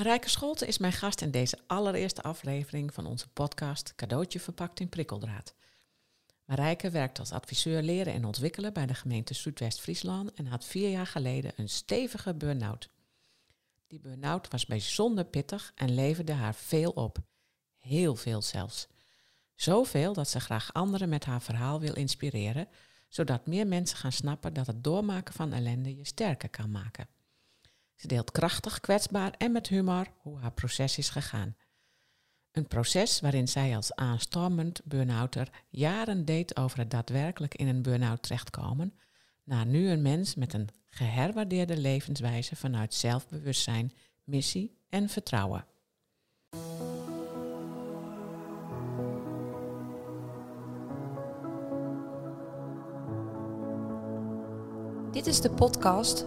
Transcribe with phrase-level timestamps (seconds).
[0.00, 4.88] Marijke Scholte is mijn gast in deze allereerste aflevering van onze podcast Cadeautje verpakt in
[4.88, 5.54] prikkeldraad.
[6.44, 11.06] Marijke werkt als adviseur leren en ontwikkelen bij de gemeente Zuidwest-Friesland en had vier jaar
[11.06, 12.90] geleden een stevige burn-out.
[13.86, 17.18] Die burn-out was bijzonder pittig en leverde haar veel op.
[17.78, 18.88] Heel veel zelfs.
[19.54, 22.68] Zoveel dat ze graag anderen met haar verhaal wil inspireren,
[23.08, 27.08] zodat meer mensen gaan snappen dat het doormaken van ellende je sterker kan maken.
[28.00, 31.56] Ze deelt krachtig, kwetsbaar en met humor hoe haar proces is gegaan.
[32.52, 38.22] Een proces waarin zij als aanstormend burn-outer jaren deed over het daadwerkelijk in een burn-out
[38.22, 38.94] terechtkomen,
[39.44, 43.92] naar nu een mens met een geherwaardeerde levenswijze vanuit zelfbewustzijn,
[44.24, 45.66] missie en vertrouwen.
[55.12, 56.26] Dit is de podcast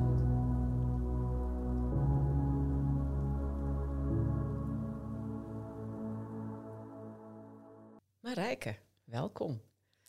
[8.35, 9.61] Marijke, welkom.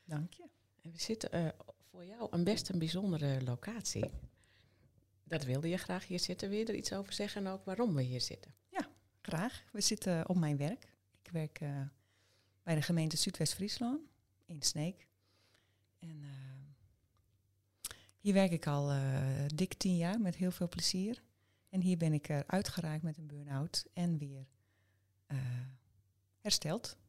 [0.05, 0.49] Dank je.
[0.83, 1.49] En we zitten uh,
[1.91, 4.11] voor jou een best een bijzondere locatie.
[5.25, 6.49] Dat wilde je graag hier zitten.
[6.49, 8.55] Wil je er iets over zeggen en ook waarom we hier zitten?
[8.69, 8.89] Ja,
[9.23, 9.65] graag.
[9.73, 10.95] We zitten op mijn werk.
[11.23, 11.81] Ik werk uh,
[12.63, 14.01] bij de gemeente Zuidwest-Friesland
[14.45, 15.09] in Sneek.
[15.99, 16.29] En uh,
[18.19, 18.93] hier werk ik al
[19.55, 21.23] dik tien jaar met heel veel plezier.
[21.69, 24.47] En hier ben ik eruit geraakt met een burn-out en weer
[26.41, 27.01] hersteld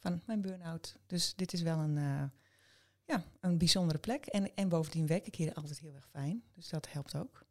[0.00, 0.96] van mijn burn-out.
[1.06, 2.22] Dus dit is wel een, uh,
[3.04, 4.26] ja, een bijzondere plek.
[4.26, 6.42] En, en bovendien werk ik hier altijd heel erg fijn.
[6.54, 7.46] Dus dat helpt ook.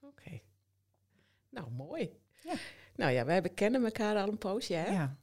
[0.00, 0.40] Oké.
[1.48, 2.20] Nou, mooi.
[2.44, 2.54] Ja.
[2.96, 4.92] Nou ja, wij kennen elkaar al een poosje, hè?
[4.92, 5.16] Ja.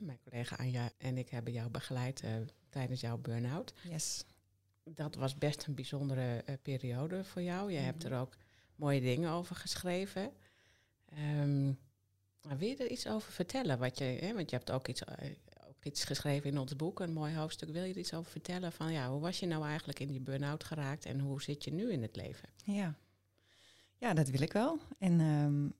[0.00, 2.30] Mijn collega Anja en ik hebben jou begeleid uh,
[2.68, 3.74] tijdens jouw burn-out.
[3.82, 4.24] Yes.
[4.84, 7.72] Dat was best een bijzondere uh, periode voor jou.
[7.72, 8.36] Je hebt er ook
[8.76, 10.32] mooie dingen over geschreven.
[11.40, 11.78] Um,
[12.40, 13.78] wil je er iets over vertellen?
[13.78, 15.02] Wat je, hè, want je hebt ook iets
[15.84, 17.70] iets geschreven in ons boek, een mooi hoofdstuk.
[17.70, 20.20] Wil je er iets over vertellen van ja, hoe was je nou eigenlijk in die
[20.20, 22.48] burn-out geraakt en hoe zit je nu in het leven?
[22.64, 22.94] Ja,
[23.98, 24.78] ja dat wil ik wel.
[24.98, 25.72] En um,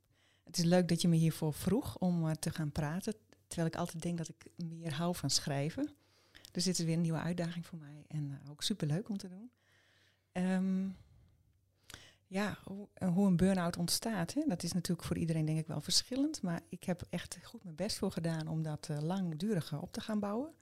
[0.45, 3.15] het is leuk dat je me hiervoor vroeg om uh, te gaan praten,
[3.47, 5.91] terwijl ik altijd denk dat ik meer hou van schrijven.
[6.53, 9.29] Dus dit is weer een nieuwe uitdaging voor mij en uh, ook superleuk om te
[9.29, 9.51] doen.
[10.33, 10.97] Um,
[12.32, 15.81] ja, hoe, hoe een burn-out ontstaat, hè, dat is natuurlijk voor iedereen denk ik wel
[15.81, 16.43] verschillend.
[16.43, 20.00] Maar ik heb echt goed mijn best voor gedaan om dat uh, langduriger op te
[20.00, 20.53] gaan bouwen.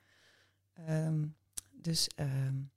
[0.88, 1.36] Um,
[1.70, 2.70] dus um,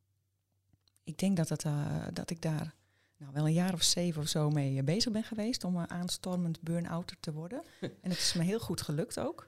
[1.03, 2.73] ik denk dat, het, uh, dat ik daar
[3.17, 6.61] nou, wel een jaar of zeven of zo mee uh, bezig ben geweest om aanstormend
[6.61, 7.63] burn-outer te worden.
[8.01, 9.47] en het is me heel goed gelukt ook.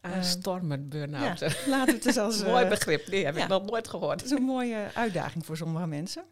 [0.00, 1.62] Aanstormend burn-outer.
[1.64, 2.42] Ja, laten we het dus als...
[2.42, 4.20] Mooi begrip, die heb ja, ik nog nooit gehoord.
[4.20, 6.24] Het is een mooie uitdaging voor sommige mensen.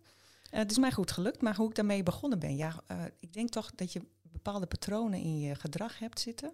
[0.52, 3.32] Uh, het is mij goed gelukt, maar hoe ik daarmee begonnen ben, ja, uh, ik
[3.32, 6.52] denk toch dat je bepaalde patronen in je gedrag hebt zitten.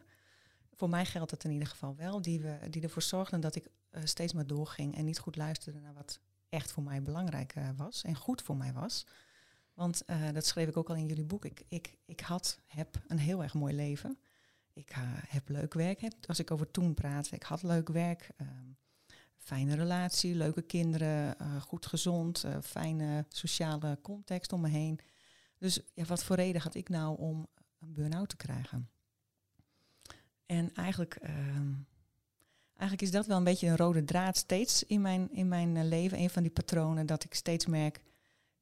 [0.74, 3.68] Voor mij geldt het in ieder geval wel, die, we, die ervoor zorgden dat ik
[3.90, 8.02] uh, steeds maar doorging en niet goed luisterde naar wat echt voor mij belangrijk was
[8.02, 9.06] en goed voor mij was.
[9.74, 11.44] Want dat schreef ik ook al in jullie boek.
[11.44, 14.18] Ik, ik, ik had, heb een heel erg mooi leven.
[14.72, 14.92] Ik
[15.28, 16.00] heb leuk werk.
[16.00, 18.30] Heb, als ik over toen praat, ik had leuk werk.
[19.38, 25.00] Ehm, fijne relatie, leuke kinderen, uh, goed gezond, uh, fijne sociale context om me heen.
[25.58, 27.46] Dus ja, wat voor reden had ik nou om
[27.80, 28.90] een burn-out te krijgen?
[30.46, 31.30] En eigenlijk, uh,
[32.76, 35.84] eigenlijk is dat wel een beetje een rode draad steeds in mijn, in mijn uh,
[35.84, 36.18] leven.
[36.18, 38.02] Een van die patronen dat ik steeds merk,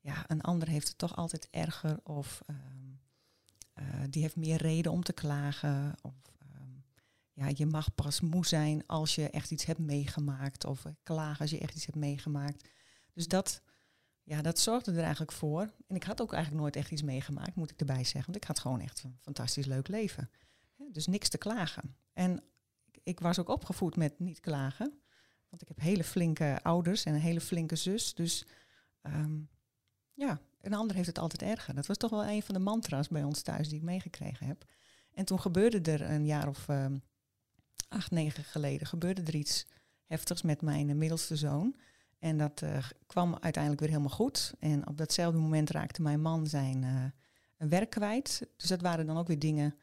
[0.00, 5.02] ja, een ander heeft het toch altijd erger of ehm, die heeft meer reden om
[5.02, 5.94] te klagen.
[6.02, 6.14] Of
[7.36, 10.64] ja, je mag pas moe zijn als je echt iets hebt meegemaakt.
[10.64, 12.68] Of klagen als je echt iets hebt meegemaakt.
[13.12, 13.62] Dus dat,
[14.22, 15.72] ja, dat zorgde er eigenlijk voor.
[15.86, 18.24] En ik had ook eigenlijk nooit echt iets meegemaakt, moet ik erbij zeggen.
[18.24, 20.30] Want ik had gewoon echt een fantastisch leuk leven.
[20.92, 21.96] Dus niks te klagen.
[22.12, 22.42] En
[23.02, 25.00] ik was ook opgevoed met niet klagen.
[25.48, 28.14] Want ik heb hele flinke ouders en een hele flinke zus.
[28.14, 28.46] Dus
[29.02, 29.48] um,
[30.14, 31.74] ja, een ander heeft het altijd erger.
[31.74, 34.64] Dat was toch wel een van de mantra's bij ons thuis die ik meegekregen heb.
[35.12, 37.02] En toen gebeurde er een jaar of um,
[37.88, 39.66] acht, negen geleden gebeurde er iets
[40.06, 41.76] heftigs met mijn middelste zoon.
[42.18, 44.54] En dat uh, kwam uiteindelijk weer helemaal goed.
[44.58, 48.48] En op datzelfde moment raakte mijn man zijn uh, werk kwijt.
[48.56, 49.74] Dus dat waren dan ook weer dingen.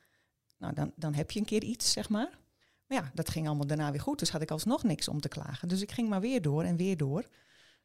[0.58, 2.40] Nou, dan, dan heb je een keer iets, zeg maar.
[2.88, 4.20] Maar ja, dat ging allemaal daarna weer goed.
[4.20, 5.68] Dus had ik alsnog niks om te klagen.
[5.68, 7.28] Dus ik ging maar weer door en weer door.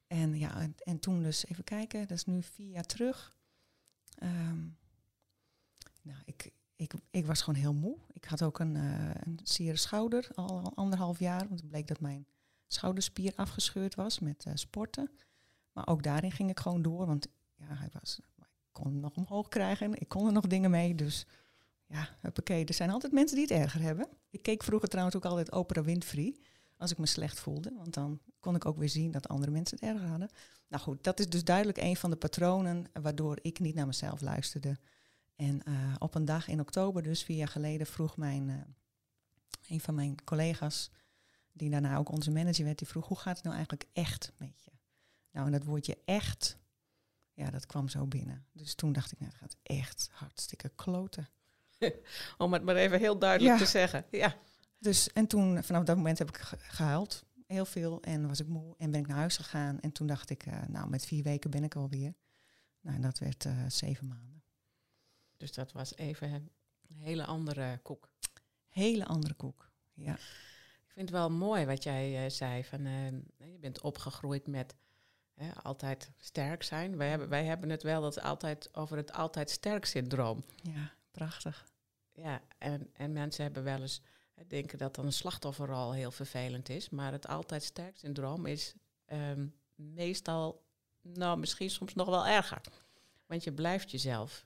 [0.07, 3.37] En ja, en, en toen dus even kijken, dat is nu vier jaar terug.
[4.15, 4.67] Ehm,
[6.03, 7.97] nou, ik, ik, ik was gewoon heel moe.
[8.13, 9.11] Ik had ook een, uh,
[9.57, 11.49] een schouder al, al, anderhalf jaar.
[11.49, 12.27] Want het bleek dat mijn
[12.67, 15.11] schouderspier afgescheurd was met uh, sporten.
[15.73, 17.07] Maar ook daarin ging ik gewoon door.
[17.07, 20.01] Want ja, hij was, ik kon hem nog omhoog krijgen.
[20.01, 20.95] Ik kon er nog dingen mee.
[20.95, 21.27] Dus
[21.87, 22.55] ja, oké.
[22.55, 24.09] Er zijn altijd mensen die het erger hebben.
[24.31, 26.37] Ik keek vroeger trouwens ook altijd Oprah Winfrey.
[26.77, 27.73] Als ik me slecht voelde.
[27.77, 30.29] Want dan kon ik ook weer zien dat andere mensen het erger hadden.
[30.69, 34.21] Nou goed, dat is dus duidelijk een van de patronen waardoor ik niet naar mezelf
[34.21, 34.79] luisterde.
[35.39, 38.57] En uh, op een dag in oktober, dus vier jaar geleden, vroeg mijn, uh,
[39.69, 40.91] een van mijn collega's,
[41.53, 44.63] die daarna ook onze manager werd, die vroeg, hoe gaat het nou eigenlijk echt met
[44.65, 44.71] je?
[45.33, 46.59] Nou, en dat woordje echt,
[47.33, 48.47] ja, dat kwam zo binnen.
[48.53, 51.29] Dus toen dacht ik, nou, het gaat echt hartstikke kloten.
[52.39, 53.65] Om het maar even heel duidelijk Ja.
[53.65, 54.05] te zeggen.
[54.11, 54.35] Ja.
[54.79, 58.47] Dus, en toen, vanaf dat moment heb ik ge- gehuild, heel veel, en was ik
[58.47, 59.81] moe en ben ik naar huis gegaan.
[59.81, 62.15] En toen dacht ik, uh, nou, met vier weken ben ik alweer.
[62.81, 64.38] Nou, en dat werd zeven maanden.
[65.39, 66.51] Dus dat was even een
[66.99, 68.11] hele andere koek.
[68.69, 70.15] Hele andere koek, ja.
[70.87, 72.65] Ik vind het wel mooi wat jij uh, zei.
[72.65, 74.75] Van, uh, je bent opgegroeid met
[75.35, 76.97] hè, altijd sterk zijn.
[76.97, 80.45] Wij hebben, wij hebben het wel dat altijd over het altijd sterk syndroom.
[80.63, 81.67] Ja, prachtig.
[82.13, 84.01] Ja, en, en mensen hebben wel eens
[84.35, 86.91] hè, denken dat dan een slachtofferrol heel vervelend is.
[86.91, 88.75] Maar het altijd sterk syndroom is
[89.13, 90.63] um, meestal,
[91.03, 92.61] nou misschien soms nog wel erger.
[93.27, 94.45] Want je blijft jezelf.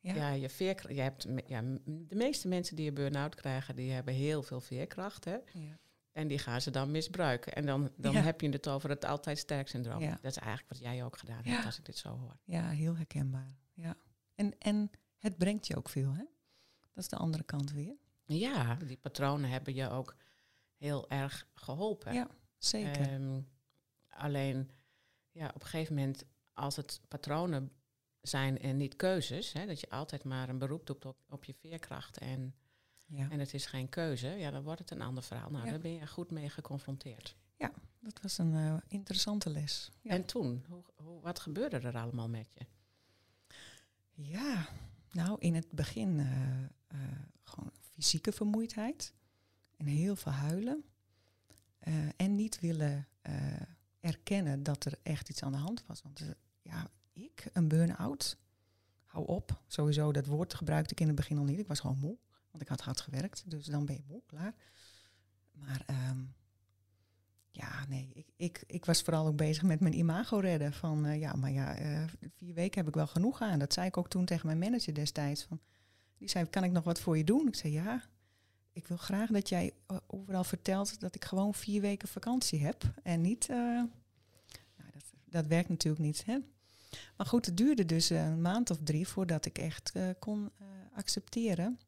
[0.00, 0.94] Ja, ja je veerkracht.
[0.94, 5.24] Je hebt, ja, de meeste mensen die een burn-out krijgen, die hebben heel veel veerkracht.
[5.24, 5.36] Hè?
[5.52, 5.78] Ja.
[6.12, 7.52] En die gaan ze dan misbruiken.
[7.52, 8.20] En dan, dan ja.
[8.20, 10.00] heb je het over het altijd sterk syndroom.
[10.00, 10.18] Ja.
[10.22, 12.36] Dat is eigenlijk wat jij ook gedaan hebt, als ik dit zo hoor.
[12.44, 13.56] Ja, heel herkenbaar.
[13.74, 13.96] Ja.
[14.34, 16.24] En, en het brengt je ook veel, hè?
[16.80, 17.96] Dat is de andere kant weer.
[18.24, 20.16] Ja, die patronen hebben je ook
[20.76, 22.14] heel erg geholpen.
[22.14, 23.12] Ja, zeker.
[23.12, 23.48] Um,
[24.08, 24.70] alleen,
[25.30, 27.72] ja, op een gegeven moment, als het patronen
[28.22, 31.54] zijn en niet keuzes, hè, dat je altijd maar een beroep doet op, op je
[31.54, 32.54] veerkracht en,
[33.06, 33.30] ja.
[33.30, 35.50] en het is geen keuze, ja, dan wordt het een ander verhaal.
[35.50, 35.70] Nou, ja.
[35.70, 37.36] daar ben je goed mee geconfronteerd.
[37.56, 39.90] Ja, dat was een uh, interessante les.
[40.00, 40.10] Ja.
[40.10, 42.66] En toen, hoe, hoe, wat gebeurde er allemaal met je?
[44.12, 44.68] Ja,
[45.10, 46.60] nou, in het begin uh,
[46.92, 47.00] uh,
[47.44, 49.14] gewoon fysieke vermoeidheid
[49.76, 50.84] en heel veel huilen.
[52.16, 53.08] En niet willen
[54.00, 56.02] erkennen dat er echt iets aan de hand was.
[56.02, 56.22] Want
[56.62, 56.90] ja,
[57.24, 58.38] ik, een burn-out,
[59.04, 59.62] hou op.
[59.66, 61.58] Sowieso, dat woord gebruikte ik in het begin al niet.
[61.58, 62.16] Ik was gewoon moe,
[62.50, 63.50] want ik had hard gewerkt.
[63.50, 64.54] Dus dan ben je moe, klaar.
[65.52, 66.34] Maar um,
[67.50, 70.72] ja, nee, ik, ik, ik was vooral ook bezig met mijn imago redden.
[70.72, 72.04] Van uh, ja, maar ja, uh,
[72.38, 73.58] vier weken heb ik wel genoeg aan.
[73.58, 75.44] Dat zei ik ook toen tegen mijn manager destijds.
[75.44, 75.60] Van,
[76.18, 77.46] die zei, kan ik nog wat voor je doen?
[77.46, 78.02] Ik zei, ja,
[78.72, 79.72] ik wil graag dat jij
[80.06, 82.92] overal vertelt dat ik gewoon vier weken vakantie heb.
[83.02, 83.88] En niet, nou,
[84.92, 86.38] dat, dat werkt natuurlijk niet, hè.
[87.16, 90.66] Maar goed, het duurde dus een maand of drie voordat ik echt uh, kon uh,
[90.94, 91.78] accepteren,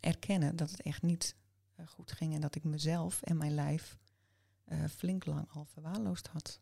[0.00, 1.34] erkennen dat het echt niet
[1.86, 3.98] goed ging en dat ik mezelf en mijn lijf
[4.96, 6.60] flink lang al verwaarloosd had.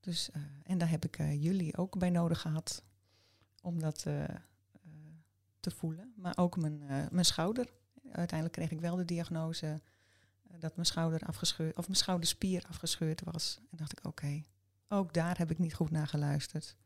[0.00, 0.30] Dus,
[0.62, 2.82] en daar heb ik jullie ook bij nodig gehad
[3.62, 4.06] om dat
[5.60, 6.12] te voelen.
[6.16, 7.72] Maar ook mijn, mijn schouder.
[8.02, 9.80] Uiteindelijk kreeg ik wel de diagnose
[10.58, 13.58] dat mijn schouder afgescheurd, of mijn schouderspier afgescheurd was.
[13.70, 14.42] En dacht ik, oké,
[14.88, 16.76] ook daar heb ik niet goed naar geluisterd.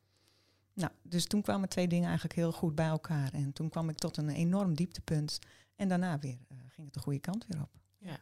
[0.73, 3.33] Nou, dus toen kwamen twee dingen eigenlijk heel goed bij elkaar.
[3.33, 5.39] En toen kwam ik tot een enorm dieptepunt.
[5.77, 7.71] En daarna weer ging het de goede kant weer op.
[7.99, 8.21] Ja.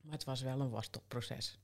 [0.00, 1.58] Maar het was wel een worstelproces.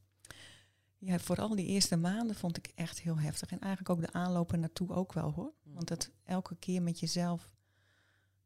[0.99, 3.50] Ja, vooral die eerste maanden vond ik echt heel heftig.
[3.50, 5.52] En eigenlijk ook de aanlopen naartoe ook wel hoor.
[5.62, 5.75] Mm.
[5.75, 7.54] Want het elke keer met jezelf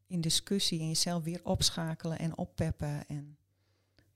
[0.06, 3.06] in discussie en jezelf weer opschakelen en oppeppen.
[3.06, 3.36] En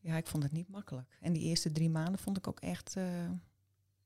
[0.00, 1.16] ja, ik vond het niet makkelijk.
[1.21, 3.30] En die eerste drie maanden vond ik ook echt, uh,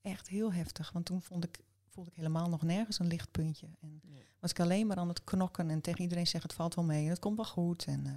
[0.04, 0.92] echt heel heftig.
[0.92, 1.58] Want toen vond ik,
[1.88, 3.68] voelde ik helemaal nog nergens een lichtpuntje.
[3.80, 4.22] En nee.
[4.40, 7.04] was ik alleen maar aan het knokken en tegen iedereen zeggen het valt wel mee
[7.04, 7.84] en het komt wel goed.
[7.84, 8.12] En uh,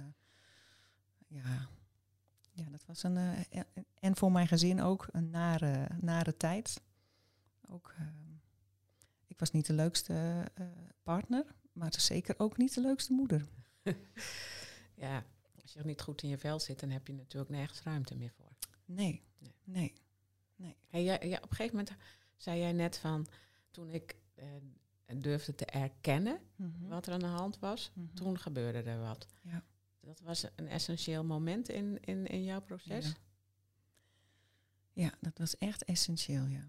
[1.26, 1.68] ja,
[2.50, 3.16] ja, dat was een.
[3.16, 3.60] Uh,
[3.94, 6.80] en voor mijn gezin ook een nare, nare tijd.
[7.70, 8.06] Ook, uh,
[9.26, 10.44] ik was niet de leukste
[11.02, 13.48] partner, maar zeker ook niet de leukste moeder.
[14.94, 15.24] ja,
[15.62, 18.32] als je niet goed in je vel zit, dan heb je natuurlijk nergens ruimte meer
[18.36, 18.52] voor.
[18.84, 19.94] Nee, nee, nee.
[20.58, 20.76] Nee.
[20.88, 21.96] Hey, ja, ja, op een gegeven moment
[22.36, 23.26] zei jij net van,
[23.70, 24.46] toen ik eh,
[25.16, 26.88] durfde te erkennen mm -hmm.
[26.88, 28.14] wat er aan de hand was, mm -hmm.
[28.14, 29.26] toen gebeurde er wat.
[29.42, 29.64] Ja.
[30.00, 33.06] Dat was een essentieel moment in, in, in jouw proces?
[33.06, 33.14] Ja.
[34.92, 36.68] ja, dat was echt essentieel, ja.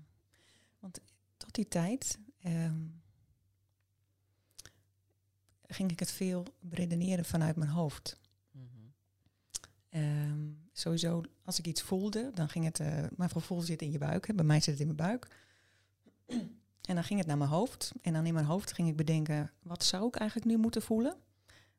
[0.79, 1.00] Want
[1.38, 3.01] tot die tijd um,
[5.67, 8.19] ging ik het veel redeneren vanuit mijn hoofd.
[8.51, 8.93] Mm -hmm.
[9.89, 12.79] Ehm, sowieso, als ik iets voelde, dan ging het...
[12.79, 14.27] eh mijn gevoel zit in je buik.
[14.27, 14.33] Hè.
[14.33, 15.27] Bij mij zit het in mijn buik.
[16.89, 17.91] En dan ging het naar mijn hoofd.
[18.01, 19.51] En dan in mijn hoofd ging ik bedenken...
[19.63, 21.15] wat zou ik eigenlijk nu moeten voelen?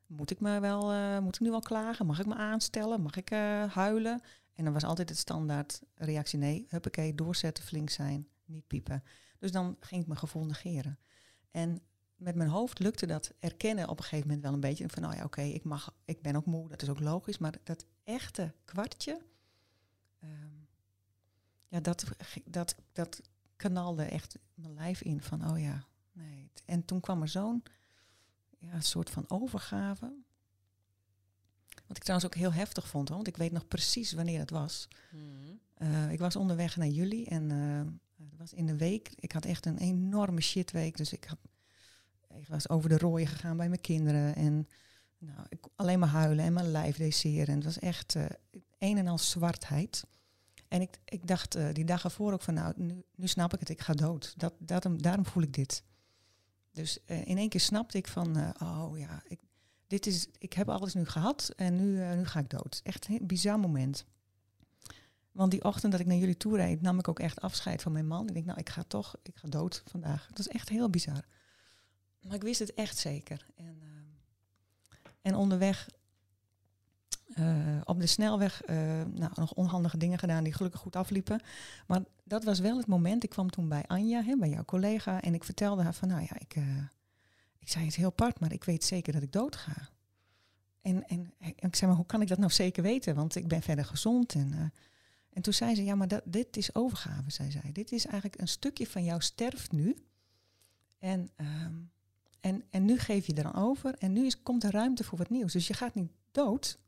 [0.05, 2.05] Moet ik, me wel, eh, moet ik nu wel klagen?
[2.05, 3.01] Mag ik me aanstellen?
[3.01, 4.21] Mag ik eh, huilen?
[4.53, 6.39] En dan was altijd het standaard reactie...
[6.39, 9.03] nee, huppakee, doorzetten, flink zijn, niet piepen.
[9.39, 10.99] Dus dan ging ik mijn gevoel negeren.
[11.51, 11.81] En
[12.21, 14.89] met mijn hoofd lukte dat erkennen op een gegeven moment wel een beetje.
[14.89, 17.37] Van, nou ja, oké, ik mag, ik ben ook moe, dat is ook logisch.
[17.37, 19.21] Maar dat echte kwartje,
[20.19, 20.55] ehm,
[21.67, 22.05] ja, dat,
[22.45, 23.21] dat, dat
[23.55, 25.21] kanalde echt mijn lijf in.
[25.21, 26.51] Van, oh ja, nee.
[26.65, 27.63] En toen kwam er zo'n
[28.57, 30.13] ja, soort van overgave.
[31.87, 34.49] Wat ik trouwens ook heel heftig vond, hoor, want ik weet nog precies wanneer het
[34.49, 34.87] was.
[35.77, 39.11] Uh, ik was onderweg naar jullie en uh, het was in de week.
[39.15, 41.37] Ik had echt een enorme shitweek, dus ik had
[42.39, 44.35] ik was over de rooien gegaan bij mijn kinderen.
[44.35, 44.67] En
[45.17, 48.25] nou, ik alleen maar huilen en mijn lijf deed En het was echt uh,
[48.77, 50.03] een en al zwartheid.
[50.67, 53.59] En ik, ik dacht uh, die dag ervoor ook van, nou, nu, nu snap ik
[53.59, 54.33] het, ik ga dood.
[54.37, 55.83] Dat, dat, daarom voel ik dit.
[56.71, 59.39] Dus uh, in één keer snapte ik van, oh ja, ik,
[59.87, 62.79] dit is, ik heb alles nu gehad en nu, nu ga ik dood.
[62.83, 64.05] Echt een bizar moment.
[65.31, 67.91] Want die ochtend dat ik naar jullie toe reed, nam ik ook echt afscheid van
[67.91, 68.27] mijn man.
[68.27, 70.27] Ik denk, nou, ik ga toch, ik ga dood vandaag.
[70.27, 71.25] Dat is echt heel bizar.
[72.21, 73.45] Maar ik wist het echt zeker.
[73.55, 75.89] En, uh, en onderweg
[77.35, 81.41] uh, op de snelweg uh, nou, nog onhandige dingen gedaan die gelukkig goed afliepen.
[81.87, 83.23] Maar dat was wel het moment.
[83.23, 86.21] Ik kwam toen bij Anja, hè, bij jouw collega, en ik vertelde haar van, nou
[86.21, 86.55] ja, ik,
[87.59, 89.89] ik zei het heel apart, maar ik weet zeker dat ik dood ga.
[90.81, 93.15] En, en, ik zei, maar hoe kan ik dat nou zeker weten?
[93.15, 94.33] Want ik ben verder gezond.
[94.33, 94.73] En,
[95.33, 97.71] en toen zei ze, ja, maar dat, dit is overgave, zei zij.
[97.71, 99.95] Dit is eigenlijk een stukje van jou sterft nu.
[100.99, 101.91] En um,
[102.41, 105.17] en, en nu geef je er dan over en nu is, komt er ruimte voor
[105.17, 105.53] wat nieuws.
[105.53, 106.79] Dus je gaat niet dood,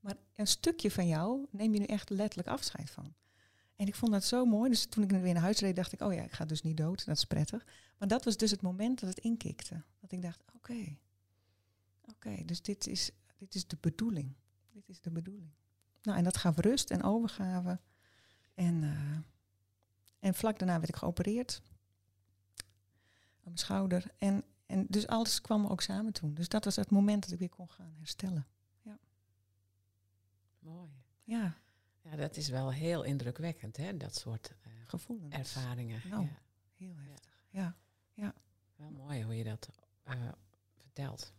[0.00, 3.14] maar een stukje van jou neem je nu echt letterlijk afscheid van.
[3.80, 4.70] En ik vond dat zo mooi.
[4.70, 6.76] Dus toen ik weer naar huis reed, dacht ik, oh ja, ik ga dus niet
[6.76, 7.04] dood.
[7.04, 7.66] Dat is prettig.
[7.98, 9.82] Maar dat was dus het moment dat het inkikte.
[10.00, 10.96] Dat ik dacht, oké,
[12.04, 14.34] oké, dus dit is, dit is de bedoeling.
[14.72, 15.50] Dit is de bedoeling.
[16.02, 17.80] Nou, en dat gaf rust en overgave.
[18.54, 19.18] En, uh,
[20.18, 21.62] en vlak daarna werd ik geopereerd.
[22.56, 24.04] Aan mijn schouder.
[24.18, 26.34] En en dus alles kwam ook samen toen.
[26.34, 28.46] Dus dat was het moment dat ik weer kon gaan herstellen.
[28.82, 28.98] Ja.
[30.58, 30.90] Mooi.
[31.24, 31.56] Ja.
[32.02, 33.96] Ja, dat is wel heel indrukwekkend, hè?
[33.96, 35.34] Dat soort uh, gevoelens.
[35.34, 36.02] Ervaringen.
[36.08, 36.40] Nou, ja.
[36.76, 37.32] heel heftig.
[37.48, 37.76] Ja.
[38.14, 38.34] ja.
[38.76, 39.68] Wel mooi hoe je dat
[40.08, 40.14] uh,
[40.76, 41.32] vertelt.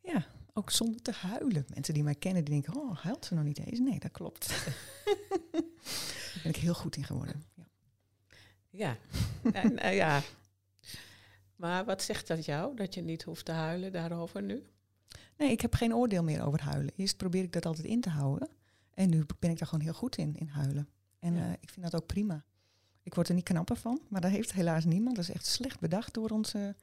[0.00, 1.66] Ja, ook zonder te huilen.
[1.74, 3.78] Mensen die mij kennen, die denken, oh, huilt ze nog niet eens?
[3.78, 4.48] Nee, dat klopt.
[6.34, 7.44] Daar ben ik heel goed in geworden.
[7.54, 7.66] Ja.
[8.70, 8.96] Ja,
[9.52, 10.22] en, ja,
[11.58, 14.62] maar wat zegt dat jou, dat je niet hoeft te huilen daarover nu?
[15.36, 16.92] Nee, ik heb geen oordeel meer over huilen.
[16.96, 18.48] Eerst probeer ik dat altijd in te houden.
[18.94, 20.88] En nu ben ik daar gewoon heel goed in, in huilen.
[21.18, 21.46] En ja.
[21.46, 22.44] uh, ik vind dat ook prima.
[23.02, 25.16] Ik word er niet knapper van, maar dat heeft helaas niemand.
[25.16, 26.74] Dat is echt slecht bedacht door onze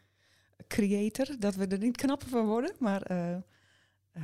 [0.67, 2.75] creator, dat we er niet knapper van worden.
[2.79, 3.29] Maar uh,
[4.13, 4.23] uh,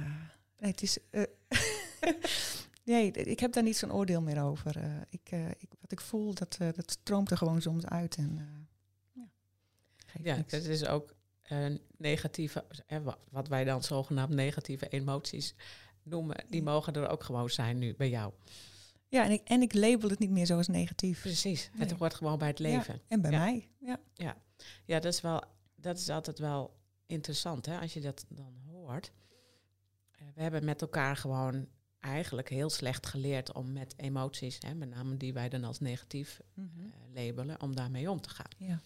[0.57, 0.97] nee, het is...
[2.83, 4.75] nee, ik heb daar niet zo'n oordeel meer over.
[5.09, 8.15] ik, ik, wat ik voel, dat, dat stroomt er gewoon soms uit.
[8.15, 8.60] En,
[10.23, 10.51] ja, niks.
[10.51, 11.13] dat is ook
[11.51, 11.65] uh,
[11.97, 12.99] negatieve, eh,
[13.29, 15.55] wat wij dan zogenaamd negatieve emoties
[16.03, 18.33] noemen, die mogen er ook gewoon zijn nu bij jou.
[19.07, 21.21] Ja, en ik, en ik label het niet meer zo als negatief.
[21.21, 21.87] Precies, nee.
[21.87, 22.93] het hoort gewoon bij het leven.
[22.93, 23.39] Ja, en bij ja.
[23.39, 23.99] mij, ja.
[24.13, 24.37] Ja,
[24.85, 25.43] ja dat, is wel,
[25.75, 29.11] dat is altijd wel interessant hè, als je dat dan hoort.
[30.21, 31.67] Uh, we hebben met elkaar gewoon
[31.99, 36.41] eigenlijk heel slecht geleerd om met emoties, hè, met name die wij dan als negatief
[36.53, 36.85] mm -hmm.
[36.85, 38.51] uh, labelen, om daarmee om te gaan.
[38.57, 38.81] Ja.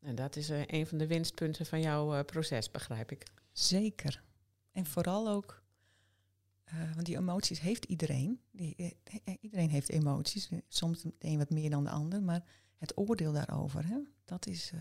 [0.00, 3.24] En dat is uh, een van de winstpunten van jouw uh, proces, begrijp ik.
[3.52, 4.22] Zeker.
[4.72, 5.62] En vooral ook,
[6.64, 8.40] uh, want die emoties heeft iedereen.
[8.50, 8.96] Die,
[9.40, 12.44] iedereen heeft emoties, soms de een wat meer dan de ander, maar
[12.78, 14.72] het oordeel daarover, hè, dat is.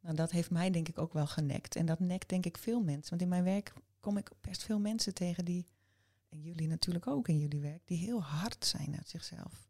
[0.00, 1.76] nou, dat heeft mij denk ik ook wel genekt.
[1.76, 3.10] En dat nekt denk ik veel mensen.
[3.10, 5.66] Want in mijn werk kom ik best veel mensen tegen die,
[6.28, 9.68] en jullie natuurlijk ook in jullie werk, die heel hard zijn uit zichzelf.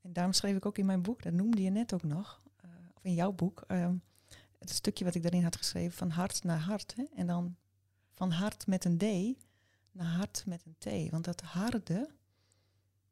[0.00, 2.42] En daarom schreef ik ook in mijn boek, dat noemde je net ook nog,
[3.04, 3.90] in jouw boek, uh,
[4.58, 6.94] het stukje wat ik daarin had geschreven, van hart naar hart.
[6.96, 7.04] Hè?
[7.14, 7.56] En dan
[8.12, 9.04] van hart met een D
[9.92, 11.10] naar hart met een T.
[11.10, 12.10] Want dat harde,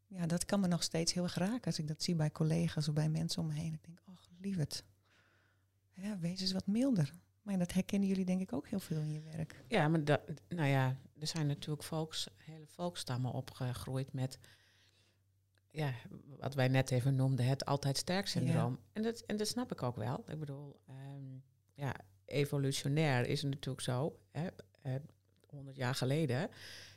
[0.07, 2.89] ja, dat kan me nog steeds heel erg raken als ik dat zie bij collega's
[2.89, 3.75] of bij mensen om me heen.
[3.75, 4.85] Ik denk, ach, lieverd,
[5.93, 7.13] ja, wees eens wat milder.
[7.43, 9.65] Maar dat herkennen jullie denk ik ook heel veel in je werk.
[9.69, 14.39] Ja, maar dat, nou ja, er zijn natuurlijk volks, hele volkstammen opgegroeid met
[15.73, 15.93] ja,
[16.39, 18.73] wat wij net even noemden, het altijd sterk syndroom.
[18.73, 18.79] Ja.
[18.93, 20.25] En, dat, en dat snap ik ook wel.
[20.27, 21.43] Ik bedoel, um,
[21.75, 24.19] ja, evolutionair is het natuurlijk zo.
[24.31, 24.47] Hè,
[24.87, 24.95] uh,
[25.51, 26.49] 100 jaar geleden,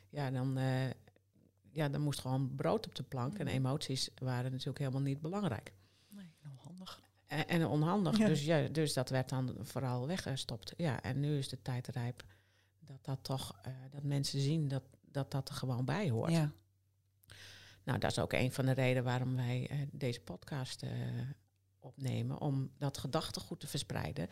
[0.08, 0.90] ja, dan, eh,
[1.70, 3.38] ja, dan moest gewoon brood op de plank.
[3.38, 3.54] En Mhm.
[3.54, 5.72] emoties waren natuurlijk helemaal niet belangrijk.
[6.08, 7.00] Nee, nog handig.
[7.26, 8.18] En, en onhandig.
[8.18, 8.26] Ja.
[8.26, 10.72] Dus, ja, dus dat werd dan vooral weggestopt.
[10.76, 12.24] Ja, en nu is de tijd rijp
[12.80, 16.30] dat dat toch, eh, dat mensen zien dat, dat dat er gewoon bij hoort.
[16.32, 16.52] Ja.
[17.86, 20.90] Nou, dat is ook een van de redenen waarom wij eh, deze podcast eh,
[21.78, 22.40] opnemen.
[22.40, 24.28] Om dat gedachtegoed te verspreiden.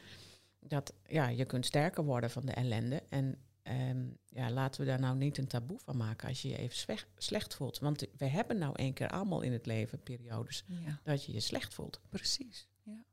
[0.60, 3.02] Dat ja, je kunt sterker worden van de ellende.
[3.08, 6.56] En ehm, ja, laten we daar nou niet een taboe van maken als je je
[6.56, 7.78] even slecht voelt.
[7.78, 11.40] Want we hebben nou één keer allemaal in het leven periodes ja, dat je je
[11.40, 12.00] slecht voelt.
[12.08, 12.68] precies.
[12.82, 13.04] Ja.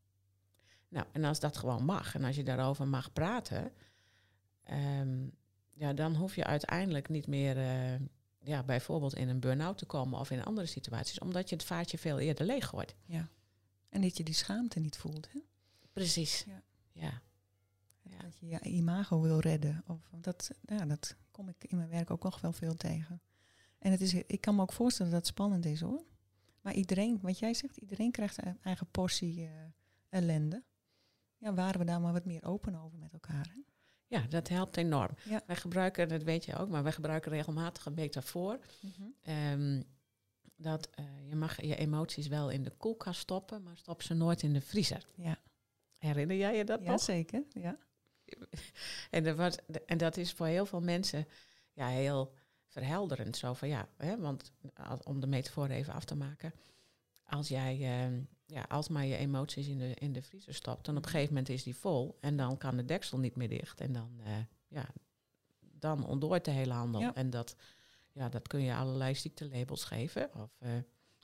[0.88, 3.72] Nou, en als dat gewoon mag en als je daarover mag praten,
[4.64, 5.28] ehm,
[5.72, 8.00] ja, dan hoef je uiteindelijk niet meer eh,
[8.44, 11.98] ja, bijvoorbeeld in een burn-out te komen of in andere situaties, omdat je het vaatje
[11.98, 12.96] veel eerder leeggooit.
[13.06, 13.30] ja.
[13.90, 15.32] En dat je die schaamte niet voelt.
[15.32, 15.40] Hè?
[15.94, 16.44] Precies.
[16.48, 16.64] Ja.
[16.92, 17.22] Ja.
[18.22, 19.84] Dat je je imago wil redden.
[19.88, 23.22] Of, dat, ja, dat kom ik in mijn werk ook nog wel veel tegen.
[23.80, 26.04] En het is, ik kan me ook voorstellen dat het spannend is hoor.
[26.62, 29.52] Maar iedereen, wat jij zegt, iedereen krijgt een eigen portie eh,
[30.10, 30.64] ellende.
[31.38, 33.54] Ja, waren we daar maar wat meer open over met elkaar.
[33.54, 33.62] Hè?
[34.12, 35.10] Ja, dat helpt enorm.
[35.24, 35.42] Ja.
[35.46, 38.60] Wij gebruiken, dat weet je ook, maar wij gebruiken regelmatig een metafoor.
[39.22, 39.82] Ehm,
[40.56, 44.42] dat eh, je mag je emoties wel in de koelkast stoppen, maar stop ze nooit
[44.44, 45.08] in de vriezer.
[45.16, 45.38] Ja,
[45.98, 47.02] Herinner jij je dat ja nog?
[47.02, 47.44] zeker.
[47.50, 47.78] Ja.
[49.10, 51.28] En, er was, en dat is voor heel veel mensen
[51.74, 52.34] ja, heel
[52.68, 53.38] verhelderend.
[53.38, 56.54] Zo van ja, hè, want als- om de metafoor even af te maken.
[57.24, 58.18] Als jij eh,
[58.52, 61.50] ja, alsmaar je emoties in de, in de vriezer stopt, dan op een gegeven moment
[61.50, 62.18] is die vol.
[62.22, 63.82] En dan kan de deksel niet meer dicht.
[63.82, 64.90] En dan, eh, ja,
[65.60, 67.02] dan ontdooit de hele handel.
[67.02, 67.16] Ja.
[67.16, 67.56] En dat,
[68.12, 70.34] ja, dat kun je allerlei ziektelabels geven.
[70.36, 70.72] Of, eh,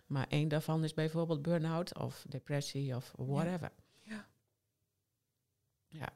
[0.05, 3.71] maar één daarvan is bijvoorbeeld burn-out of depressie of whatever.
[4.01, 4.27] Ja.
[5.87, 6.09] Ja.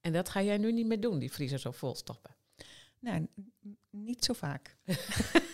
[0.00, 2.36] En dat ga jij nu niet meer doen, die vriezer zo vol stoppen.
[2.98, 3.28] Nou,
[3.90, 4.76] niet zo vaak.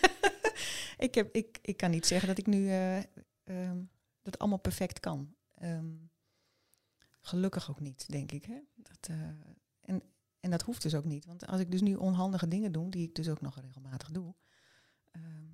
[1.07, 2.97] ik, heb, ik, ik kan niet zeggen dat ik nu eh,
[3.43, 3.77] ehm,
[4.23, 5.35] dat allemaal perfect kan.
[5.53, 5.95] Ehm,
[7.21, 8.45] gelukkig ook niet, denk ik.
[8.45, 8.59] Hè?
[8.75, 9.17] Dat, eh,
[9.81, 10.01] en,
[10.39, 11.25] en dat hoeft dus ook niet.
[11.25, 14.35] Want als ik dus nu onhandige dingen doe, die ik dus ook nog regelmatig doe,
[15.11, 15.45] ehm,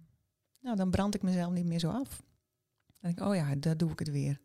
[0.59, 2.23] nou, dan brand ik mezelf niet meer zo af.
[2.85, 4.41] Dan denk ik, oh ja, daar doe ik het weer.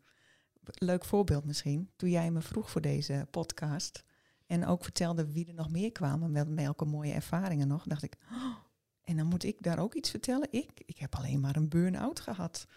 [0.63, 1.91] Leuk voorbeeld misschien.
[1.95, 4.03] Toen jij me vroeg voor deze podcast,
[4.45, 7.83] en ook vertelde wie er nog meer kwamen met welke mooie ervaringen nog.
[7.83, 8.55] Dacht ik, oh,
[9.03, 10.47] en dan moet ik daar ook iets vertellen.
[10.51, 12.67] Ik, ik heb alleen maar een burn-out gehad.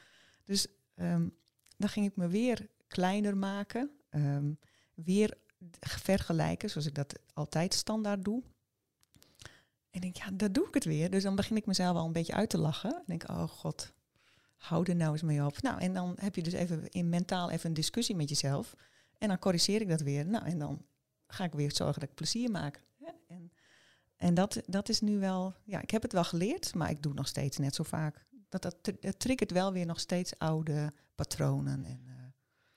[0.44, 0.66] Dus
[0.98, 1.28] ehm,
[1.76, 3.90] dan ging ik me weer kleiner maken.
[4.08, 4.52] ehm,
[4.94, 5.36] weer
[5.80, 8.42] vergelijken, zoals ik dat altijd standaard doe.
[9.90, 11.10] En ik denk, ja, dat doe ik het weer.
[11.10, 12.94] Dus dan begin ik mezelf al een beetje uit te lachen.
[12.94, 13.92] En denk, oh god,
[14.56, 15.62] hou er nou eens mee op.
[15.62, 18.74] Nou, en dan heb je dus even in mentaal even een discussie met jezelf.
[19.18, 20.26] En dan corrigeer ik dat weer.
[20.26, 20.84] Nou, en dan
[21.26, 22.82] ga ik weer zorgen dat ik plezier maak.
[23.26, 23.50] En
[24.18, 27.10] en dat, dat is nu wel, ja, ik heb het wel geleerd, maar ik doe
[27.12, 28.26] het nog steeds net zo vaak.
[28.48, 31.84] Dat, dat, triggert wel weer nog steeds oude patronen.
[31.84, 32.14] En, eh,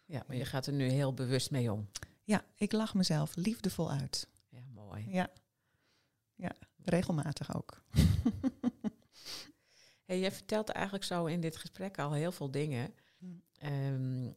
[0.06, 1.88] Ja, maar je gaat er nu heel bewust mee om.
[2.24, 4.28] ja, ik lach mezelf liefdevol uit.
[4.50, 5.06] Ja, mooi.
[5.10, 5.30] Ja,
[6.36, 6.52] ja
[6.84, 7.82] regelmatig ook.
[10.12, 12.94] Hey, jij vertelt eigenlijk zo in dit gesprek al heel veel dingen.
[13.18, 13.42] Hmm.
[13.58, 14.32] Ehm,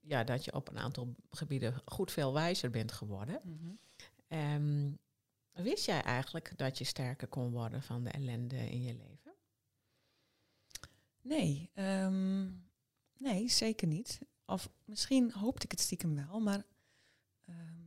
[0.00, 3.40] ja, dat je op een aantal gebieden goed veel wijzer bent geworden.
[4.28, 4.92] Ehm,
[5.52, 9.27] wist jij eigenlijk dat je sterker kon worden van de ellende in je leven?
[11.28, 12.46] Nee, ehm,
[13.18, 14.18] nee, zeker niet.
[14.46, 16.64] Of misschien hoopte ik het stiekem wel, maar
[17.44, 17.78] ehm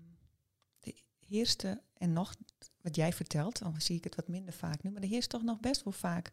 [0.80, 2.36] de heerste, en nog
[2.82, 5.43] wat jij vertelt, al zie ik het wat minder vaak nu, maar er heerst toch
[5.43, 6.32] nog best wel vaak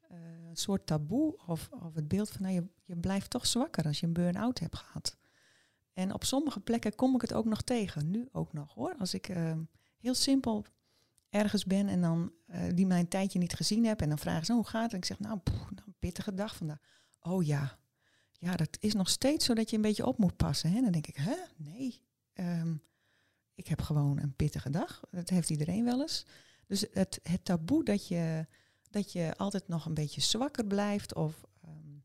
[0.00, 3.84] eh, een soort taboe of, of het beeld van nou, je, je blijft toch zwakker
[3.84, 5.16] als je een burn-out hebt gehad.
[5.92, 8.96] En op sommige plekken kom ik het ook nog tegen, nu ook nog hoor.
[8.98, 9.62] Als ik ehm,
[9.98, 10.64] heel simpel
[11.28, 14.46] ergens ben en dan eh, die mij een tijdje niet gezien heb en dan vragen
[14.46, 14.92] ze "Oh, hoe gaat het?
[14.92, 16.80] En ik zeg nou, poeh, nou, pittige dag vandaag.
[17.20, 17.78] Oh ja,
[18.32, 20.72] ja, dat is nog steeds zo dat je een beetje op moet passen.
[20.72, 20.80] Hè?
[20.80, 22.74] Dan denk ik, hè, nee, ehm,
[23.54, 25.00] ik heb gewoon een pittige dag.
[25.10, 26.26] Dat heeft iedereen wel eens.
[26.66, 28.46] Dus het, het taboe dat je,
[28.90, 31.96] dat je altijd nog een beetje zwakker blijft of ehm,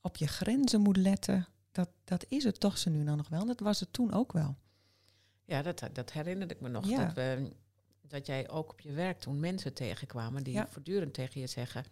[0.00, 3.46] op je grenzen moet letten, dat, dat is het toch ze nu dan nog wel.
[3.46, 4.56] Dat was het toen ook wel.
[5.44, 6.88] Ja, dat, dat herinnerde ik me nog.
[6.88, 7.04] Ja.
[7.04, 7.52] Dat, we,
[8.00, 10.66] dat jij ook op je werk toen mensen tegenkwamen die Ja.
[10.66, 11.84] voortdurend tegen je zeggen,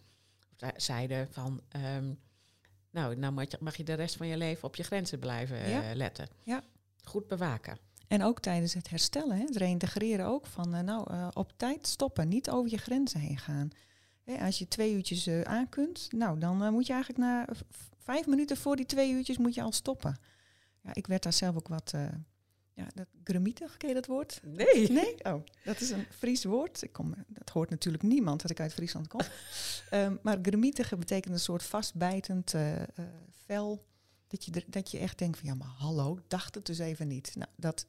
[0.77, 2.12] zeiden van, ehm,
[2.90, 5.61] nou, nou mag je, mag je de rest van je leven op je grenzen blijven
[5.61, 6.29] eh, letten.
[6.42, 6.62] Ja.
[7.03, 7.79] Goed bewaken.
[8.09, 11.87] En ook tijdens het herstellen, hè, het reintegreren ook van eh, nou eh, op tijd
[11.87, 13.71] stoppen, niet over je grenzen heen gaan.
[14.25, 17.47] Hè, als je twee uurtjes aan kunt, nou dan moet je eigenlijk na
[17.99, 20.19] vijf minuten voor die twee uurtjes moet je al stoppen.
[20.83, 21.95] Ja, ik werd daar zelf ook wat,
[22.76, 24.40] Ja, dat gremietig, ken je dat woord?
[24.44, 24.90] Nee.
[24.90, 25.24] Nee?
[25.24, 26.82] Oh, dat is een Fries woord.
[26.82, 29.20] Ik kom, dat hoort natuurlijk niemand dat ik uit Friesland kom.
[29.92, 32.84] um, maar gremietige betekent een soort vastbijtend uh, uh,
[33.30, 33.84] vel.
[34.26, 37.34] Dat je, dat je echt denkt van, ja, maar hallo, dacht het dus even niet.
[37.34, 37.86] Nou, dat,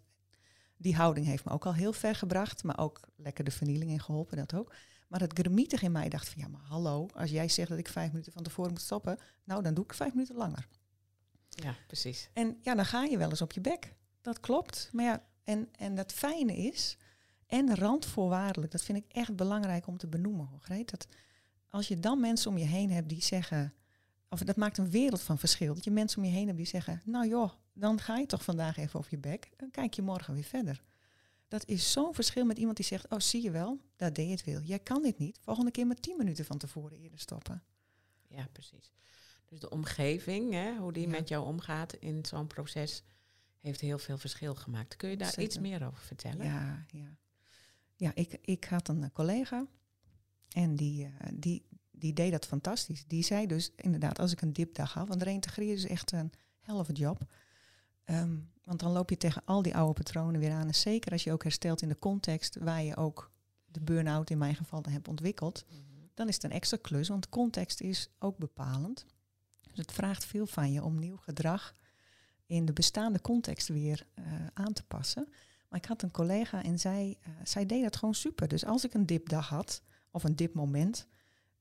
[0.78, 2.63] die houding heeft me ook al heel ver gebracht.
[2.63, 4.73] Maar ook lekker de vernieling in geholpen, dat ook.
[5.08, 7.88] Maar het gremietig in mij dacht van, ja, maar hallo, als jij zegt dat ik
[7.88, 10.67] vijf minuten van tevoren moet stoppen, nou, dan doe ik vijf minuten langer.
[11.50, 12.30] Ja, precies.
[12.34, 13.95] En ja, dan ga je wel eens op je bek.
[14.28, 14.90] Dat klopt.
[14.94, 16.98] Maar ja, en, en dat fijne is,
[17.46, 21.08] en randvoorwaardelijk, dat vind ik echt belangrijk om te benoemen, hoor, Dat
[21.70, 23.74] als je dan mensen om je heen hebt die zeggen,
[24.30, 26.68] of dat maakt een wereld van verschil, dat je mensen om je heen hebt die
[26.68, 30.02] zeggen, nou joh, dan ga je toch vandaag even op je bek, dan kijk je
[30.02, 30.84] morgen weer verder.
[31.48, 34.32] Dat is zo'n verschil met iemand die zegt, oh zie je wel, daar deed je
[34.32, 34.62] het wil.
[34.62, 37.63] Jij kan dit niet, volgende keer met tien minuten van tevoren eerder stoppen.
[38.28, 38.92] Ja, precies.
[39.46, 43.04] Dus de omgeving, hè, hoe die met jou omgaat in zo'n proces,
[43.60, 44.96] heeft heel veel verschil gemaakt.
[44.96, 46.46] Kun je daar iets meer over vertellen?
[46.46, 47.17] Ja, ja.
[47.96, 49.67] ja ik, ik had een collega
[50.50, 53.06] en die, uh, die, die deed dat fantastisch.
[53.08, 56.98] Die zei dus inderdaad, als ik een dipdag had, want reintegreren is echt een helft
[56.98, 57.26] job.
[58.06, 60.67] Um, want dan loop je tegen al die oude patronen weer aan.
[60.67, 63.32] En zeker als je ook herstelt in de context waar je ook
[63.65, 66.10] de burn-out in mijn geval hebt ontwikkeld, mm -hmm.
[66.13, 69.06] dan is het een extra klus, want context is ook bepalend.
[69.62, 71.76] Dus het vraagt veel van je om nieuw gedrag
[72.48, 75.28] in de bestaande context weer uh, aan te passen.
[75.70, 78.48] Maar ik had een collega en zij, uh, zij deed dat gewoon super.
[78.48, 79.82] Dus als ik een dipdag had,
[80.12, 81.08] of een dipmoment,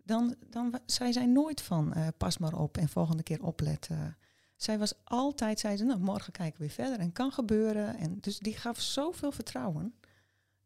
[0.04, 4.16] dan, dan zei zij nooit van uh, pas maar op en volgende keer opletten.
[4.56, 7.96] Zij was altijd, zei ze, nou morgen kijken we weer verder en kan gebeuren.
[7.96, 9.94] En dus die gaf zoveel vertrouwen.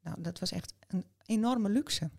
[0.02, 2.10] Nou, dat was echt een enorme luxe.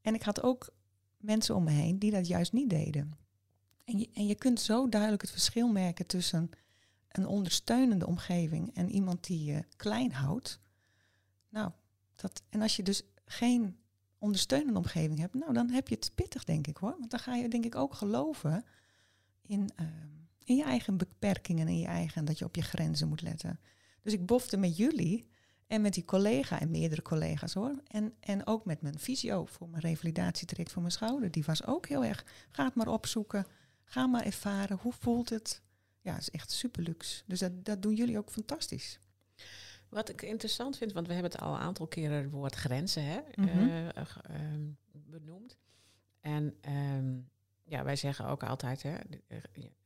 [0.00, 0.68] En ik had ook
[1.16, 3.12] mensen om me heen die dat juist niet deden.
[3.84, 6.50] En je, en je kunt zo duidelijk het verschil merken tussen
[7.16, 10.60] een ondersteunende omgeving en iemand die je klein houdt.
[11.48, 11.70] Nou,
[12.14, 13.76] dat, en als je dus geen
[14.18, 16.96] ondersteunende omgeving hebt, nou dan heb je het pittig, denk ik hoor.
[16.98, 18.64] Want dan ga je denk ik ook geloven
[19.42, 19.86] in, uh,
[20.44, 23.60] in je eigen beperkingen en je eigen dat je op je grenzen moet letten.
[24.02, 25.28] Dus ik bofte met jullie
[25.66, 27.82] en met die collega en meerdere collega's hoor.
[27.86, 31.30] En, en ook met mijn visio voor mijn revalidatietraject voor mijn schouder.
[31.30, 33.46] Die was ook heel erg, ga het maar opzoeken,
[33.84, 35.62] ga maar ervaren, hoe voelt het?
[36.06, 37.22] Ja, is echt super luxe.
[37.26, 39.00] Dus dat, dat doen jullie ook fantastisch.
[39.88, 43.04] Wat ik interessant vind, want we hebben het al een aantal keren het woord grenzen
[43.04, 43.68] hè, mm -hmm.
[43.68, 45.56] uh, uh, benoemd.
[46.20, 47.28] En um,
[47.64, 48.96] ja, wij zeggen ook altijd, hè,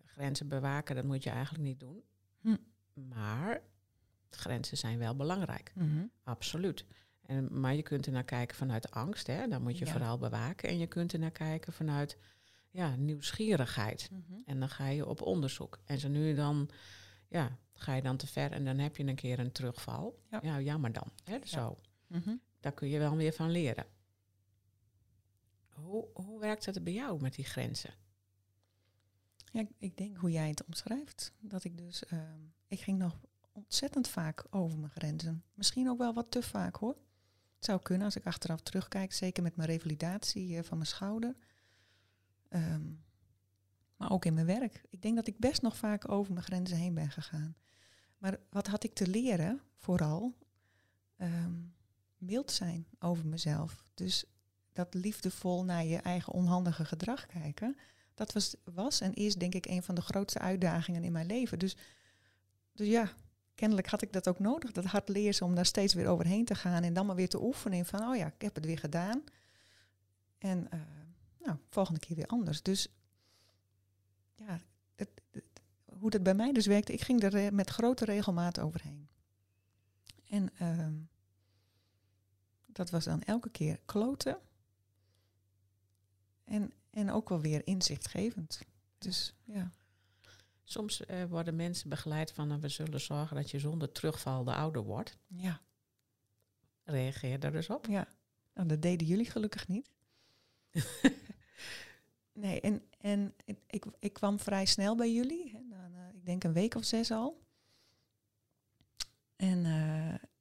[0.04, 2.02] grenzen bewaken, dat moet je eigenlijk niet doen.
[2.40, 2.56] Hm.
[2.94, 3.62] Maar
[4.30, 5.72] grenzen zijn wel belangrijk.
[5.74, 6.10] Mm -hmm.
[6.22, 6.84] Absoluut.
[7.20, 9.92] En, maar je kunt er naar kijken vanuit angst, hè, dan moet je ja.
[9.92, 10.68] vooral bewaken.
[10.68, 12.18] En je kunt er naar kijken vanuit
[12.70, 14.08] ja, nieuwsgierigheid.
[14.10, 14.42] Mm -hmm.
[14.46, 15.78] En dan ga je op onderzoek.
[15.84, 16.70] En zo nu dan,
[17.28, 20.22] ja, ga je dan te ver en dan heb je een keer een terugval.
[20.30, 21.12] Ja, ja jammer dan.
[21.24, 21.46] Hè, ja.
[21.46, 21.78] Zo.
[22.06, 22.40] Mm -hmm.
[22.60, 23.86] Daar kun je wel weer van leren.
[25.68, 27.94] Hoe, hoe werkt het bij jou met die grenzen?
[29.52, 31.32] Ja, ik denk hoe jij het omschrijft.
[31.40, 32.20] Dat ik dus, uh,
[32.68, 33.20] ik ging nog
[33.52, 35.44] ontzettend vaak over mijn grenzen.
[35.54, 36.96] Misschien ook wel wat te vaak hoor.
[37.54, 41.36] Het zou kunnen als ik achteraf terugkijk, zeker met mijn revalidatie uh, van mijn schouder.
[42.50, 43.04] Um,
[43.96, 44.82] maar ook in mijn werk.
[44.90, 47.56] Ik denk dat ik best nog vaak over mijn grenzen heen ben gegaan.
[48.18, 49.60] Maar wat had ik te leren?
[49.76, 50.34] Vooral
[51.16, 51.74] um,
[52.18, 53.82] mild zijn over mezelf.
[53.94, 54.24] Dus
[54.72, 57.76] dat liefdevol naar je eigen onhandige gedrag kijken.
[58.14, 61.58] Dat was, was en is denk ik een van de grootste uitdagingen in mijn leven.
[61.58, 61.76] Dus,
[62.72, 63.12] dus ja,
[63.54, 64.72] kennelijk had ik dat ook nodig.
[64.72, 66.82] Dat hard lezen om daar steeds weer overheen te gaan.
[66.82, 69.24] En dan maar weer te oefenen van, oh ja, ik heb het weer gedaan.
[70.38, 70.80] En uh,
[71.42, 72.62] nou, volgende keer weer anders.
[72.62, 72.88] Dus
[74.34, 74.60] ja,
[74.94, 75.44] het, het,
[75.84, 79.08] hoe dat bij mij dus werkte, ik ging er met grote regelmaat overheen.
[80.28, 80.88] En uh,
[82.66, 84.38] dat was dan elke keer kloten.
[86.44, 88.60] En, en ook wel weer inzichtgevend.
[88.98, 89.70] Dus ja.
[90.64, 94.54] Soms uh, worden mensen begeleid van, uh, we zullen zorgen dat je zonder terugval de
[94.54, 95.16] ouder wordt.
[95.26, 95.60] Ja.
[96.84, 97.86] Reageer daar dus op.
[97.86, 98.08] Ja.
[98.54, 99.90] Nou, dat deden jullie gelukkig niet.
[102.32, 103.34] nee, en, en
[103.66, 105.50] ik, ik kwam vrij snel bij jullie.
[105.50, 107.40] Hè, dan, ik denk een week of zes al.
[109.36, 109.64] En,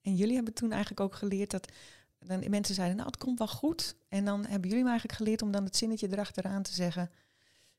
[0.01, 1.71] en jullie hebben toen eigenlijk ook geleerd dat
[2.19, 3.95] dan mensen zeiden, nou het komt wel goed.
[4.07, 7.11] En dan hebben jullie me eigenlijk geleerd om dan het zinnetje erachteraan te zeggen,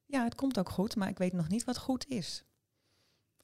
[0.07, 2.45] ja het komt ook goed, maar ik weet nog niet wat goed is.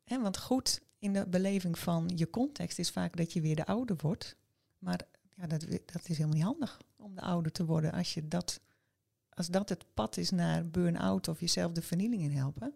[0.05, 3.67] En want goed in de beleving van je context is vaak dat je weer de
[3.67, 4.37] ouder wordt.
[4.79, 5.01] Maar
[5.35, 8.61] ja, dat, dat is helemaal niet handig om de ouder te worden als je dat,
[9.37, 12.75] als dat het pad is naar burn-out of jezelf de vernieling in helpen,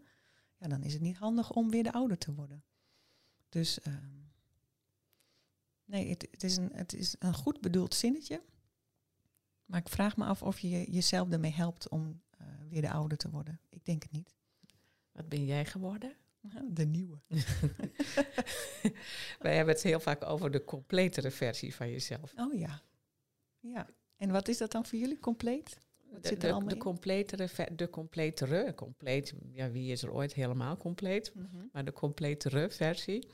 [0.56, 2.64] ja, dan is het niet handig om weer de ouder te worden.
[3.48, 3.94] Dus uh,
[5.90, 8.42] Nee, het, het, is een, het is een goed bedoeld zinnetje.
[9.64, 13.16] Maar ik vraag me af of je jezelf ermee helpt om uh, weer de oude
[13.16, 13.60] te worden.
[13.68, 14.34] Ik denk het niet.
[15.12, 16.16] Wat ben jij geworden?
[16.68, 17.20] De nieuwe.
[19.38, 22.32] Wij hebben het heel vaak over de completere versie van jezelf.
[22.36, 22.82] Oh ja.
[23.58, 23.88] Ja.
[24.16, 25.78] En wat is dat dan voor jullie compleet?
[26.12, 31.34] Wat de, de, de completere, de completere, compleet, ja, wie is er ooit helemaal compleet?
[31.34, 31.68] Mm -hmm.
[31.72, 33.28] Maar de completere versie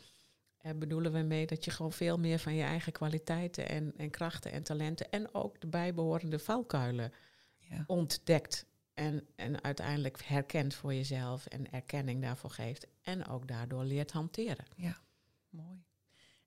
[0.66, 4.10] uh, bedoelen we mee dat je gewoon veel meer van je eigen kwaliteiten en, en
[4.10, 7.12] krachten en talenten en ook de bijbehorende valkuilen
[7.58, 7.84] ja.
[7.86, 8.66] ontdekt.
[8.94, 12.86] En, en uiteindelijk herkent voor jezelf en erkenning daarvoor geeft.
[13.02, 14.64] En ook daardoor leert hanteren.
[14.76, 15.00] Ja,
[15.48, 15.84] mooi.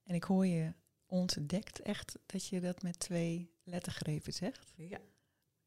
[0.04, 0.72] En ik hoor je
[1.06, 4.72] ontdekt echt dat je dat met twee lettergrepen zegt.
[4.76, 4.98] Ja.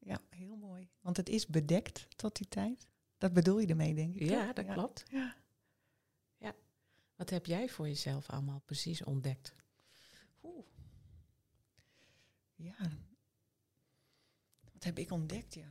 [0.05, 0.89] Ja, heel mooi.
[1.01, 2.87] Want het is bedekt tot die tijd.
[3.17, 4.29] Dat bedoel je ermee, denk ik.
[4.29, 5.03] Ja, dat klopt.
[5.09, 5.35] Ja.
[6.37, 6.55] ja.
[7.15, 9.53] Wat heb jij voor jezelf allemaal precies ontdekt?
[10.43, 10.65] Oeh.
[12.55, 12.91] Ja.
[14.73, 15.67] Wat heb ik ontdekt, ja.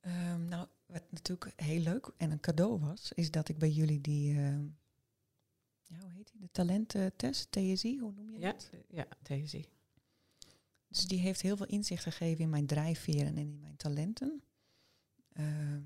[0.00, 4.00] Um, nou, wat natuurlijk heel leuk en een cadeau was, is dat ik bij jullie
[4.00, 4.58] die, uh,
[5.82, 8.70] ja, hoe heet die, de talententest, TSI, hoe noem je ja, dat?
[8.88, 9.68] Ja, TSI.
[10.94, 14.42] Dus die heeft heel veel inzicht gegeven in mijn drijfveren en in mijn talenten.
[15.32, 15.76] Uh,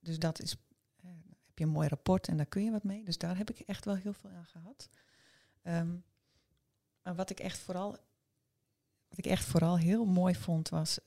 [0.00, 0.56] dus dat is,
[1.04, 1.10] uh,
[1.46, 3.04] heb je een mooi rapport en daar kun je wat mee.
[3.04, 4.88] Dus daar heb ik echt wel heel veel aan gehad.
[5.62, 6.04] Um,
[7.02, 7.90] maar wat ik echt vooral,
[9.08, 11.06] wat ik echt vooral heel mooi vond was, uh,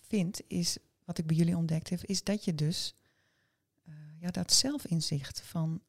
[0.00, 2.94] vind, is wat ik bij jullie ontdekt heb, is dat je dus
[3.88, 5.82] uh, ja, dat zelfinzicht van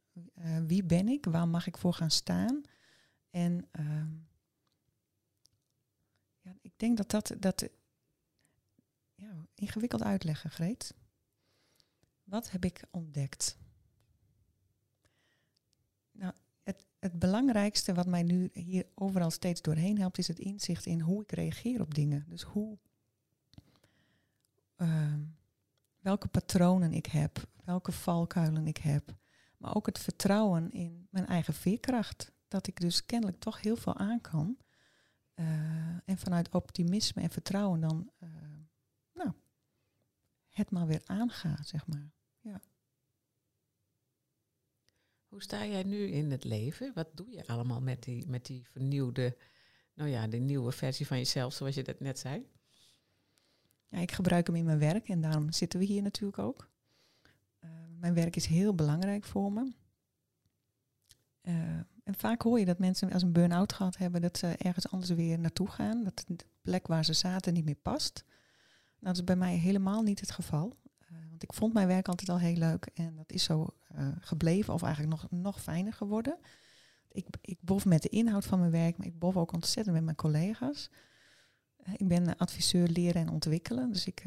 [0.67, 2.61] wie ben ik, waar mag ik voor gaan staan.
[3.29, 4.03] En uh,
[6.61, 7.69] ik denk dat dat, dat
[9.15, 10.93] ja, ingewikkeld uitleggen, Greet.
[12.23, 13.57] Wat heb ik ontdekt?
[16.11, 16.33] Nou,
[16.63, 21.01] het, het belangrijkste wat mij nu hier overal steeds doorheen helpt, is het inzicht in
[21.01, 22.25] hoe ik reageer op dingen.
[22.29, 22.77] Dus hoe
[24.77, 25.13] uh,
[25.99, 29.15] welke patronen ik heb, welke valkuilen ik heb.
[29.57, 32.31] Maar ook het vertrouwen in mijn eigen veerkracht.
[32.47, 34.57] Dat ik dus kennelijk toch heel veel aan kan.
[35.39, 38.29] Uh, en vanuit optimisme en vertrouwen dan uh,
[39.13, 39.31] nou,
[40.49, 42.11] het maar weer aanga, zeg maar.
[42.39, 42.61] Ja.
[45.27, 46.93] Hoe sta jij nu in het leven?
[46.93, 49.37] Wat doe je allemaal met die, met die vernieuwde,
[49.93, 52.49] nou ja, de nieuwe versie van jezelf, zoals je dat net zei?
[53.87, 56.69] Ja, ik gebruik hem in mijn werk en daarom zitten we hier natuurlijk ook.
[57.63, 57.69] Uh,
[57.99, 59.73] mijn werk is heel belangrijk voor me.
[62.07, 65.11] En vaak hoor je dat mensen als een burn-out gehad hebben, dat ze ergens anders
[65.11, 66.03] weer naartoe gaan.
[66.03, 68.23] Dat de plek waar ze zaten niet meer past.
[68.25, 68.35] Nou,
[68.99, 70.77] dat is bij mij helemaal niet het geval.
[71.11, 73.67] Uh, want ik vond mijn werk altijd al heel leuk en dat is zo
[74.19, 76.37] gebleven, of eigenlijk nog, nog fijner geworden.
[77.11, 80.03] Ik, ik bof met de inhoud van mijn werk, maar ik bof ook ontzettend met
[80.03, 80.89] mijn collega's.
[81.95, 83.91] Ik ben adviseur leren en ontwikkelen.
[83.91, 84.23] Dus ik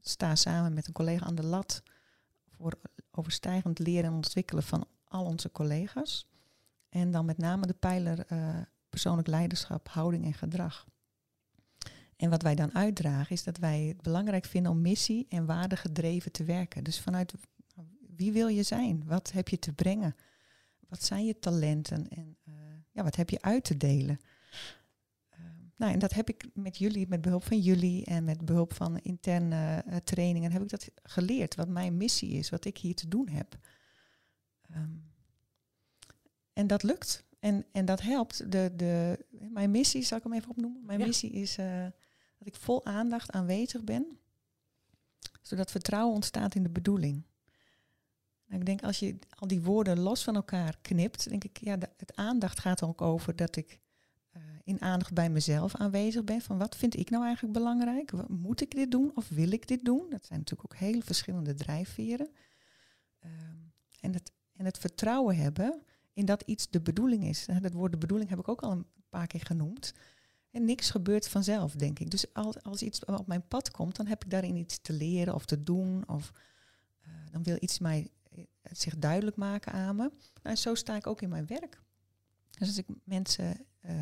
[0.00, 1.82] sta samen met een collega aan de lat
[2.46, 2.78] voor
[3.10, 6.27] overstijgend leren en ontwikkelen van al onze collega's.
[6.88, 10.86] En dan met name de pijler uh, persoonlijk leiderschap, houding en gedrag.
[12.16, 15.76] En wat wij dan uitdragen is dat wij het belangrijk vinden om missie en waarde
[15.76, 16.84] gedreven te werken.
[16.84, 17.34] Dus vanuit
[18.16, 19.04] wie wil je zijn?
[19.06, 20.14] Wat heb je te brengen?
[20.88, 22.08] Wat zijn je talenten?
[22.08, 22.36] En
[22.92, 24.18] ja, wat heb je uit te delen?
[25.76, 28.98] Nou, en dat heb ik met jullie, met behulp van jullie en met behulp van
[28.98, 31.54] interne trainingen, heb ik dat geleerd.
[31.54, 33.58] Wat mijn missie is, wat ik hier te doen heb.
[34.76, 35.07] Um,
[36.58, 37.24] en dat lukt.
[37.38, 38.52] En, en dat helpt.
[38.52, 40.84] De, de, mijn missie, zal ik hem even opnoemen?
[40.84, 41.06] Mijn ja.
[41.06, 41.82] missie is uh,
[42.38, 44.18] dat ik vol aandacht aanwezig ben,
[45.42, 47.22] zodat vertrouwen ontstaat in de bedoeling.
[48.46, 51.76] Nou, ik denk als je al die woorden los van elkaar knipt, denk ik, ja,
[51.76, 53.80] de, het aandacht gaat ook over dat ik
[54.64, 56.40] in aandacht bij mezelf aanwezig ben.
[56.40, 58.28] Van wat vind ik nou eigenlijk belangrijk?
[58.28, 60.06] Moet ik dit doen of wil ik dit doen?
[60.10, 62.30] Dat zijn natuurlijk ook hele verschillende drijfveren.
[63.24, 65.82] Um, en, het, en het vertrouwen hebben
[66.18, 67.46] in dat iets de bedoeling is.
[67.60, 69.92] Dat woord de bedoeling heb ik ook al een paar keer genoemd.
[70.50, 72.10] En niks gebeurt vanzelf, denk ik.
[72.10, 75.34] Dus als, als iets op mijn pad komt, dan heb ik daarin iets te leren
[75.34, 76.08] of te doen.
[76.08, 76.32] Of
[77.06, 80.02] uh, dan wil iets mij uh, zich duidelijk maken aan me.
[80.02, 81.80] Nou, en zo sta ik ook in mijn werk.
[82.50, 83.92] Dus als ik mensen uh,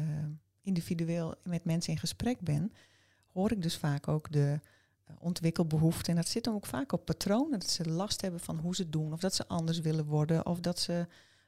[0.63, 2.73] individueel met mensen in gesprek ben,
[3.27, 4.61] hoor ik dus vaak ook de
[5.11, 6.11] uh, ontwikkelbehoeften.
[6.11, 7.59] En dat zit dan ook vaak op patronen.
[7.59, 9.13] Dat ze last hebben van hoe ze doen.
[9.13, 10.47] Of dat ze anders willen worden.
[10.47, 11.07] Of dat ze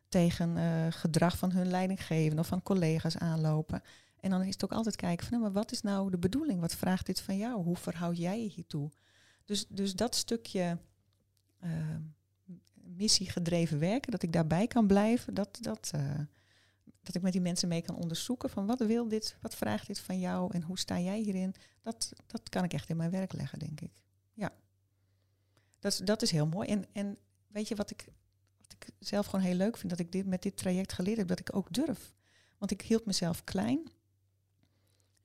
[0.09, 3.83] tegen uh, gedrag van hun leidinggevende of van collega's aanlopen.
[4.21, 6.61] En dan is het ook altijd kijken van, nou, maar wat is nou de bedoeling?
[6.61, 7.63] Wat vraagt dit van jou?
[7.63, 8.91] Hoe verhoud jij je hiertoe?
[9.45, 10.79] Dus, dus dat stukje
[11.65, 11.71] uh,
[12.97, 16.19] missiegedreven werken, dat ik daarbij kan blijven, dat, dat, eh,
[17.03, 19.99] dat ik met die mensen mee kan onderzoeken van wat wil dit, wat vraagt dit
[19.99, 23.33] van jou en hoe sta jij hierin, dat, dat kan ik echt in mijn werk
[23.33, 23.93] leggen, denk ik.
[24.35, 24.53] Ja,
[25.79, 26.69] dat, dat is heel mooi.
[26.69, 28.09] En, en weet je wat ik,
[28.79, 31.41] ik zelf gewoon heel leuk vind, dat ik dit met dit traject geleerd heb, dat
[31.41, 32.13] ik ook durf.
[32.59, 33.91] Want ik hield mezelf klein.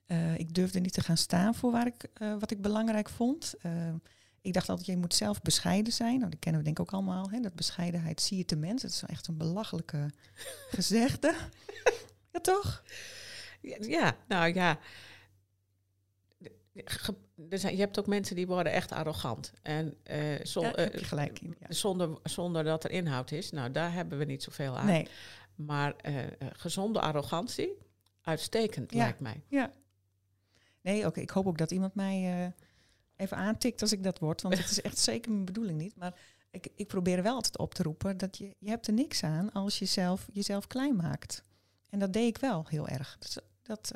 [0.06, 3.54] Eh, ik durfde niet te gaan staan voor waar ik, eh, wat ik belangrijk vond.
[3.60, 3.92] Eh,
[4.40, 6.18] ik dacht altijd, je moet zelf bescheiden zijn.
[6.18, 7.30] Nou, dat kennen we denk ik ook allemaal.
[7.30, 7.40] Hè?
[7.40, 8.82] Dat bescheidenheid zie je te mens.
[8.82, 10.10] Dat is echt een belachelijke
[10.70, 11.34] gezegde.
[12.32, 12.84] ja, toch?
[13.80, 14.78] Ja, nou ja.
[16.74, 17.14] Ge-
[17.48, 19.52] Er je hebt ook mensen die worden echt arrogant.
[19.62, 21.56] En eh, zon- Ja, daar heb eh, je gelijk in.
[21.60, 21.66] Ja.
[21.72, 23.50] zonder, zonder dat er inhoud is.
[23.50, 24.86] Nou, daar hebben we niet zoveel aan.
[24.86, 25.08] Nee,
[25.54, 26.14] Maar eh,
[26.52, 27.72] gezonde arrogantie,
[28.22, 28.98] uitstekend Ja.
[28.98, 29.42] lijkt mij.
[29.48, 29.70] ja.
[30.80, 31.20] Nee, oké.
[31.20, 32.52] ik hoop ook dat iemand mij
[33.16, 34.42] even aantikt als ik dat word.
[34.42, 35.96] Want het is echt zeker mijn bedoeling niet.
[35.96, 36.14] Maar
[36.50, 39.52] ik, ik probeer wel altijd op te roepen dat je, je hebt er niks aan
[39.52, 41.44] als je zelf, jezelf klein maakt.
[41.90, 43.16] En dat deed ik wel heel erg.
[43.18, 43.90] Dus dat,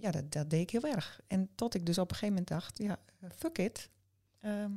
[0.00, 1.20] ja, dat, dat deed ik heel erg.
[1.26, 3.90] En tot ik dus op een gegeven moment dacht, ja, eh, fuck it.
[4.40, 4.70] Ehm,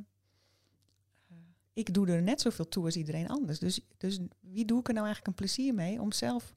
[1.28, 1.36] eh,
[1.72, 3.58] ik doe er net zoveel toe als iedereen anders.
[3.58, 6.54] Dus, dus wie doe ik er nou eigenlijk een plezier mee om zelf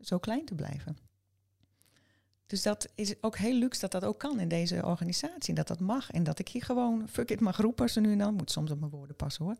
[0.00, 0.96] zo klein te blijven?
[2.46, 5.54] Dus dat is ook heel luxe dat dat ook kan in deze organisatie.
[5.54, 6.10] Dat dat mag.
[6.10, 8.34] En dat ik hier gewoon fuck it mag roepen zo nu en dan.
[8.34, 9.56] Moet soms op mijn woorden passen hoor.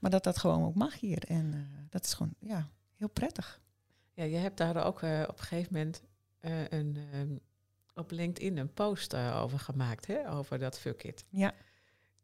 [0.00, 1.24] Maar dat dat gewoon ook mag hier.
[1.24, 1.60] En eh,
[1.90, 3.60] dat is gewoon ja, heel prettig.
[4.12, 6.02] Ja, je hebt daar ook op een gegeven moment
[6.70, 7.36] een, ehm,
[8.00, 10.30] op LinkedIn een post eh, over gemaakt, hè?
[10.32, 11.24] over dat fuck it.
[11.28, 11.54] Ja.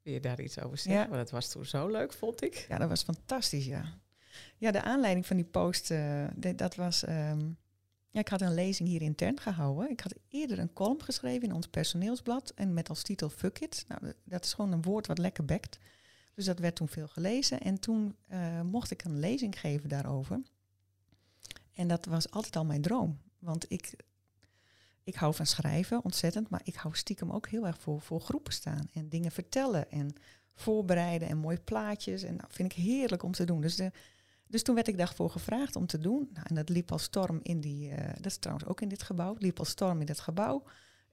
[0.02, 1.02] Wil je daar iets over zeggen?
[1.02, 1.08] Ja.
[1.08, 2.66] Want dat was toen zo leuk, vond ik.
[2.68, 3.84] Ja, dat was fantastisch, ja.
[4.56, 6.24] Ja, de aanleiding van die post, eh,
[6.56, 7.04] dat was...
[7.04, 7.48] ehm,
[8.10, 9.90] ja, ik had een lezing hier intern gehouden.
[9.90, 12.52] Ik had eerder een column geschreven in ons personeelsblad.
[12.54, 13.84] En met als titel Fuck It.
[13.88, 15.78] Nou, dat- dat is gewoon een woord wat lekker bekt.
[16.34, 17.60] Dus dat werd toen veel gelezen.
[17.60, 20.42] En toen eh, mocht ik een lezing geven daarover.
[21.74, 23.18] En dat was altijd al mijn droom.
[23.38, 23.92] Want ik,
[25.06, 26.48] ik hou van schrijven, ontzettend.
[26.48, 28.88] Maar ik hou stiekem ook heel erg voor, voor groepen staan.
[28.92, 30.12] En dingen vertellen en
[30.54, 32.22] voorbereiden en mooie plaatjes.
[32.22, 33.60] En dat vind ik heerlijk om te doen.
[33.60, 33.80] Dus,
[34.46, 36.28] dus toen werd ik daarvoor gevraagd om te doen.
[36.32, 37.90] Nou, en dat liep als storm in die...
[37.90, 39.32] eh, dat is trouwens ook in dit gebouw.
[39.32, 40.62] Het liep als storm in dit gebouw.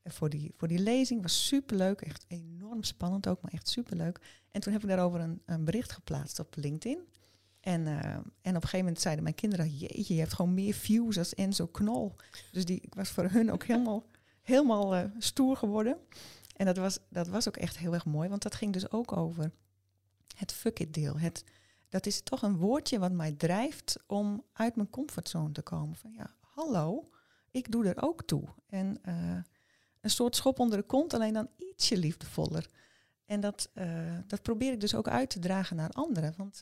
[0.02, 2.02] En voor die, voor die lezing was superleuk.
[2.02, 4.20] Echt enorm spannend ook, maar echt superleuk.
[4.52, 7.00] En toen heb ik daarover een, een bericht geplaatst op LinkedIn.
[7.64, 9.70] En, eh, en op een gegeven moment zeiden mijn kinderen...
[9.70, 12.16] Jeetje, je hebt gewoon meer views als Enzo Knol.
[12.52, 14.06] Dus die, ik was voor hun ook helemaal,
[14.42, 15.98] helemaal eh, stoer geworden.
[16.56, 18.30] En dat was, dat was ook echt heel erg mooi.
[18.30, 19.52] Want dat ging dus ook over
[20.36, 21.20] het fuck it deel.
[21.20, 21.44] Het,
[21.90, 25.96] dat is toch een woordje wat mij drijft om uit mijn comfortzone te komen.
[25.96, 27.10] Van ja, hallo,
[27.52, 28.44] ik doe er ook toe.
[28.68, 29.38] En eh,
[30.02, 32.70] een soort schop onder de kont, alleen dan ietsje liefdevoller.
[33.26, 33.70] En dat,
[34.28, 36.34] dat probeer ik dus ook uit te dragen naar anderen.
[36.38, 36.62] Want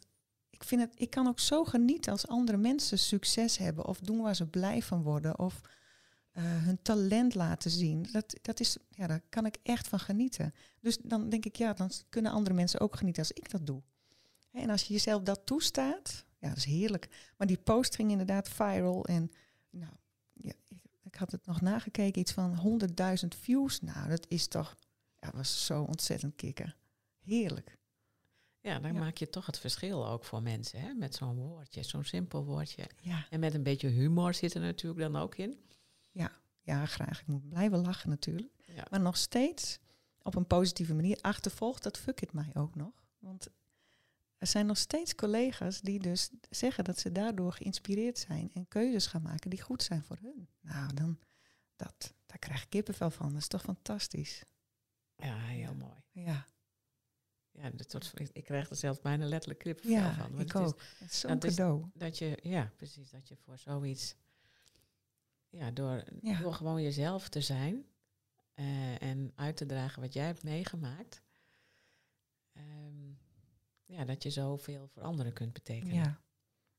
[0.61, 4.21] ik, vind het, ik kan ook zo genieten als andere mensen succes hebben of doen
[4.21, 5.61] waar ze blij van worden of
[6.31, 8.07] eh, hun talent laten zien.
[8.11, 10.53] Dat, dat is, ja, daar kan ik echt van genieten.
[10.79, 13.81] Dus dan denk ik, ja, dan kunnen andere mensen ook genieten als ik dat doe.
[14.51, 17.31] En als je jezelf dat toestaat, ja, dat is heerlijk.
[17.37, 19.31] Maar die post ging inderdaad viral en
[19.69, 19.93] nou,
[20.33, 22.81] ja, ik, ik had het nog nagekeken, iets van
[23.21, 23.81] 100.000 views.
[23.81, 24.75] Nou, dat is toch,
[25.19, 26.75] ja, was zo ontzettend kicken.
[27.19, 27.79] Heerlijk.
[28.61, 28.99] Ja, dan Ja.
[28.99, 30.93] maak je toch het verschil ook voor mensen, hè?
[30.93, 32.89] met zo'n woordje, zo'n simpel woordje.
[33.01, 35.59] Ja, En met een beetje humor zit er natuurlijk dan ook in.
[36.63, 37.19] ja, graag.
[37.21, 38.53] Ik moet blijven lachen natuurlijk.
[38.65, 38.85] Ja.
[38.89, 39.79] Maar nog steeds
[40.21, 43.03] op een positieve manier achtervolgt dat fuck it mij ook nog.
[43.19, 43.47] Want
[44.37, 49.07] er zijn nog steeds collega's die dus zeggen dat ze daardoor geïnspireerd zijn en keuzes
[49.07, 50.47] gaan maken die goed zijn voor hun.
[50.61, 51.19] Nou, dan,
[51.75, 53.27] dat, daar krijg ik kippenvel van.
[53.31, 54.43] Dat is toch fantastisch.
[55.15, 55.71] Ja, heel Ja.
[55.73, 56.01] mooi.
[56.11, 56.47] Ja,
[57.53, 60.29] Ja, dat wordt, ik krijg er zelf bijna letterlijk kippenvel ja van.
[60.35, 60.81] want ik het is ook.
[60.99, 61.85] Het is zo'n is- cadeau.
[61.93, 64.15] Dat je, ja, precies, dat je voor zoiets,
[65.49, 66.39] ja, door, Ja.
[66.39, 67.85] door gewoon jezelf te zijn
[68.53, 71.21] eh, en uit te dragen wat jij hebt meegemaakt,
[72.53, 73.09] ehm,
[73.85, 75.93] ja, dat je zoveel voor anderen kunt betekenen.
[75.95, 76.21] Ja.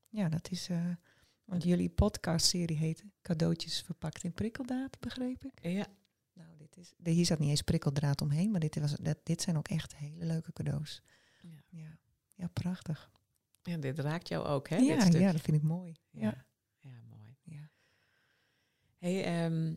[0.09, 0.69] ja, dat is...
[0.69, 0.95] eh,
[1.43, 5.59] want jullie podcastserie heet Cadeautjes verpakt in prikkeldaad, begreep ik.
[5.67, 5.87] Ja,
[6.75, 9.57] dit is, de, hier zat niet eens prikkeldraad omheen, maar dit, was, dat, dit zijn
[9.57, 11.01] ook echt hele leuke cadeaus.
[11.41, 11.63] Ja.
[11.69, 11.97] Ja,
[12.33, 13.11] ja prachtig.
[13.63, 14.75] en dit raakt jou ook, hè?
[14.75, 15.95] Ja, dit ja, dat vind ik mooi.
[16.09, 16.21] ja.
[16.21, 16.45] Ja.
[16.79, 17.35] ja, mooi.
[17.43, 17.69] Ja.
[18.97, 19.73] Hey, ehm,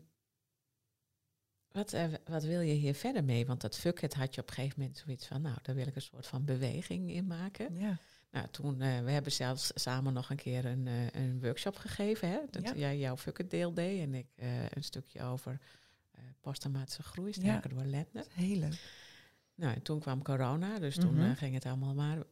[1.77, 3.45] wat, eh, wat wil je hier verder mee?
[3.45, 5.95] Want dat fuck had je op een gegeven moment zoiets van, nou, daar wil ik
[5.95, 7.79] een soort van beweging in maken.
[7.79, 7.97] Ja.
[8.31, 12.29] Nou, toen, eh, we hebben zelfs samen nog een keer een, eh, een workshop gegeven.
[12.29, 12.39] Hè?
[12.49, 12.75] Dat Ja.
[12.75, 14.27] jij jouw fuck it deel deed en ik
[14.73, 15.59] een stukje over
[16.41, 18.79] posttraumatische groei, sterker door is heel leuk.
[19.55, 22.23] Nou, en toen kwam corona, dus toen eh, ging het allemaal maar.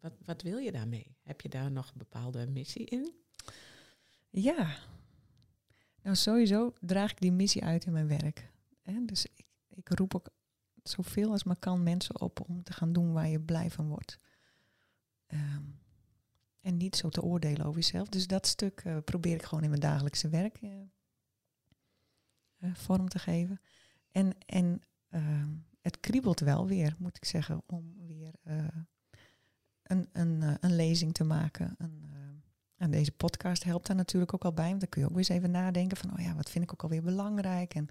[0.00, 1.16] Wat, wat wil je daarmee?
[1.22, 3.14] Heb je daar nog een bepaalde missie in?
[4.30, 4.76] Ja.
[6.02, 8.50] Nou, sowieso draag ik die missie uit in mijn werk.
[8.82, 9.04] Hè?
[9.04, 10.28] Dus ik, ik roep ook
[10.82, 14.18] zoveel als maar kan mensen op om te gaan doen waar je blij van wordt.
[15.26, 15.62] Ehm,
[16.60, 18.08] en niet zo te oordelen over jezelf.
[18.08, 20.78] Dus dat stuk eh, probeer ik gewoon in mijn dagelijkse werk eh, eh,
[22.72, 23.60] vorm te geven.
[24.10, 25.50] En, en ehm,
[25.80, 28.34] het kriebelt wel weer, moet ik zeggen, om weer
[29.82, 31.76] een, een, een lezing te maken.
[32.76, 34.68] En deze podcast helpt daar natuurlijk ook al bij.
[34.68, 36.72] Want dan kun je ook weer eens even nadenken van, oh ja, wat vind ik
[36.72, 37.88] ook alweer belangrijk en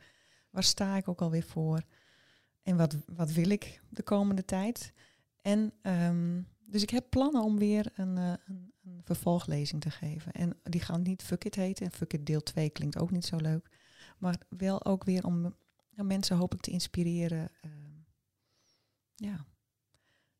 [0.49, 1.82] waar sta ik ook alweer voor?
[2.63, 4.93] En wat, wat wil ik de komende tijd?
[5.41, 10.32] En um, dus ik heb plannen om weer een, uh, een, een, vervolglezing te geven.
[10.32, 11.86] En die gaan niet Fuck It heten.
[11.86, 13.69] En Fuck It deel 2 klinkt ook niet zo leuk.
[14.22, 15.55] Maar wel ook weer om
[15.95, 17.49] mensen hopelijk te inspireren.
[17.65, 17.72] Uh,
[19.15, 19.45] ja,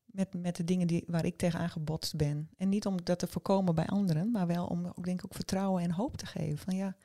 [0.04, 2.50] met, met de dingen die, waar ik tegenaan gebotst ben.
[2.56, 5.34] En niet om dat te voorkomen bij anderen, maar wel om ook, denk ik, ook
[5.34, 6.58] vertrouwen en hoop te geven.
[6.58, 6.96] Van ja,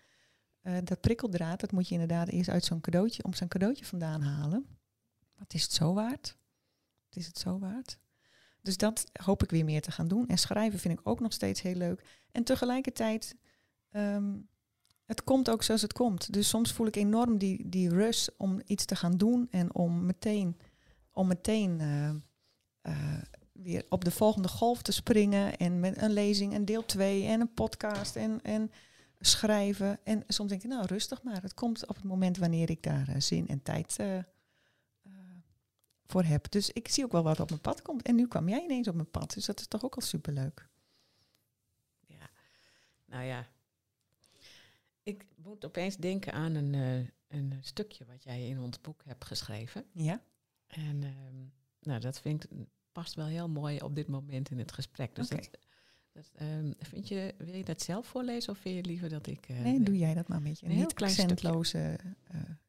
[0.63, 4.21] uh, dat prikkeldraad, dat moet je inderdaad eerst uit zo'n cadeautje, om zo'n cadeautje vandaan
[4.21, 4.65] halen.
[5.38, 6.38] Wat is het zo waard?
[7.05, 7.99] Wat is het zo waard?
[8.61, 10.28] Dus dat hoop ik weer meer te gaan doen.
[10.28, 12.25] En schrijven vind ik ook nog steeds heel leuk.
[12.32, 13.36] En tegelijkertijd,
[13.91, 14.49] um,
[15.08, 16.34] het komt ook zoals het komt.
[16.34, 20.05] Dus soms voel ik enorm die, die rush om iets te gaan doen en om
[20.05, 20.58] meteen,
[21.12, 22.10] om meteen uh,
[22.93, 25.58] uh, weer op de volgende golf te springen.
[25.58, 28.72] En met een lezing en deel 2 en een podcast en, en
[29.20, 29.99] schrijven.
[30.03, 31.41] En soms denk ik, nou rustig maar.
[31.41, 33.97] Het komt op het moment wanneer ik daar uh, zin en tijd
[36.05, 36.51] voor heb.
[36.51, 38.01] Dus ik zie ook wel wat op mijn pad komt.
[38.01, 39.34] En nu kwam jij ineens op mijn pad.
[39.34, 40.68] Dus dat is toch ook al superleuk.
[42.08, 42.30] Ja,
[43.05, 43.47] nou ja.
[45.48, 49.86] Moet opeens denken aan een, uh, een stukje wat jij in ons boek hebt geschreven.
[49.91, 50.22] Ja.
[50.68, 51.10] En uh,
[51.82, 52.50] nou, dat vind ik,
[52.91, 55.16] past wel heel mooi op dit moment in het gesprek.
[55.16, 55.38] Dus okay.
[55.38, 55.60] dat,
[56.12, 59.50] dat um, vind je, wil je dat zelf voorlezen of vind je liever dat ik...
[59.50, 60.66] Uh, nee, doe jij dat maar met je.
[60.66, 62.00] Een niet accentloze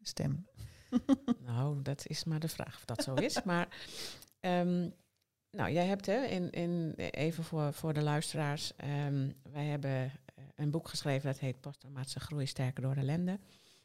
[0.03, 0.47] stem.
[1.47, 3.43] nou, dat is maar de vraag of dat zo is.
[3.43, 3.68] Maar
[4.41, 4.95] um,
[5.51, 8.72] nou, jij hebt hè, in, in, even voor, voor de luisteraars,
[9.07, 10.11] um, wij hebben eh,
[10.59, 13.38] een boek geschreven dat heet Posttraumatische groei sterker door ellende.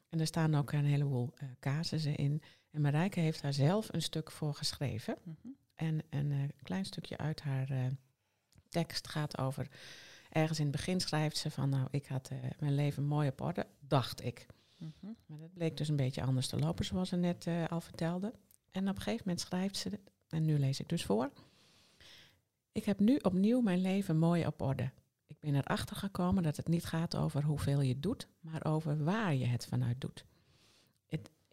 [0.10, 2.42] En er staan ook een heleboel uh, casussen in.
[2.72, 5.18] En Marijke heeft daar zelf een stuk voor geschreven.
[5.24, 5.56] Mm -hmm.
[5.76, 7.86] En een uh, klein stukje uit haar uh,
[8.70, 9.68] tekst gaat over.
[10.30, 13.68] Ergens in het begin schrijft ze van, nou, ik had mijn leven mooi op orde,
[13.80, 14.46] dacht ik.
[14.78, 15.16] Mm -hmm.
[15.26, 18.34] Maar dat bleek dus een beetje anders te lopen, zoals ze net al vertelde.
[18.72, 20.00] En op een gegeven moment schrijft ze,
[20.30, 21.32] en nu lees ik dus voor.
[22.72, 24.92] Ik heb nu opnieuw mijn leven mooi op orde.
[25.34, 29.36] Ik ben erachter gekomen dat het niet gaat over hoeveel je doet, maar over waar
[29.36, 30.26] je het vanuit doet.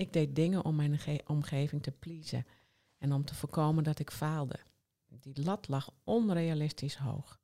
[0.01, 2.47] Ik deed dingen om mijn omgeving te pleasen
[2.99, 4.59] en om te voorkomen dat ik faalde.
[5.09, 7.41] Die lat lag onrealistisch hoog.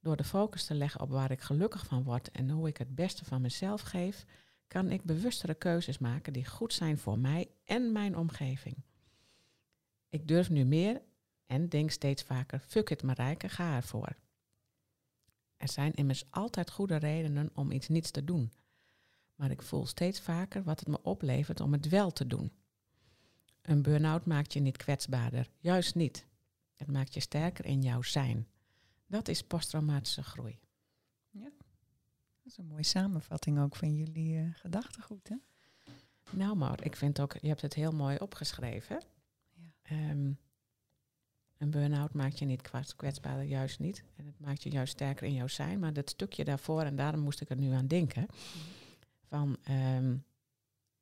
[0.00, 2.94] Door de focus te leggen op waar ik gelukkig van word en hoe ik het
[2.94, 4.24] beste van mezelf geef,
[4.66, 8.76] kan ik bewustere keuzes maken die goed zijn voor mij en mijn omgeving.
[10.08, 11.02] Ik durf nu meer
[11.46, 14.16] en denk steeds vaker, fuck it Marijke, ga ervoor.
[15.64, 18.52] Er zijn immers altijd goede redenen om iets niets te doen.
[19.34, 22.52] Maar ik voel steeds vaker wat het me oplevert om het wel te doen.
[23.62, 26.26] Een burn-out maakt je niet kwetsbaarder, juist niet.
[26.74, 28.48] Het maakt je sterker in jouw zijn.
[29.06, 30.58] Dat is posttraumatische groei.
[31.30, 31.50] Ja.
[32.42, 35.36] Dat is een mooie samenvatting ook van jullie uh, gedachtegoed, hè?
[36.30, 39.02] Nou, maar ik vind ook, je hebt het heel mooi opgeschreven.
[39.52, 40.10] Ja.
[40.10, 40.38] Um,
[41.58, 44.04] een burn-out maakt je niet kwetsbaarder, juist niet.
[44.16, 45.78] En het maakt je juist sterker in jouw zijn.
[45.78, 48.60] Maar dat stukje daarvoor, en daarom moest ik er nu aan denken, mm.
[49.28, 50.24] van um,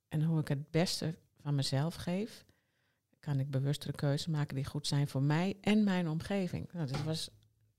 [0.08, 2.44] en hoe ik het beste van mezelf geef,
[3.20, 6.72] kan ik bewustere keuzes maken die goed zijn voor mij en mijn omgeving.
[6.72, 7.30] Nou, dat was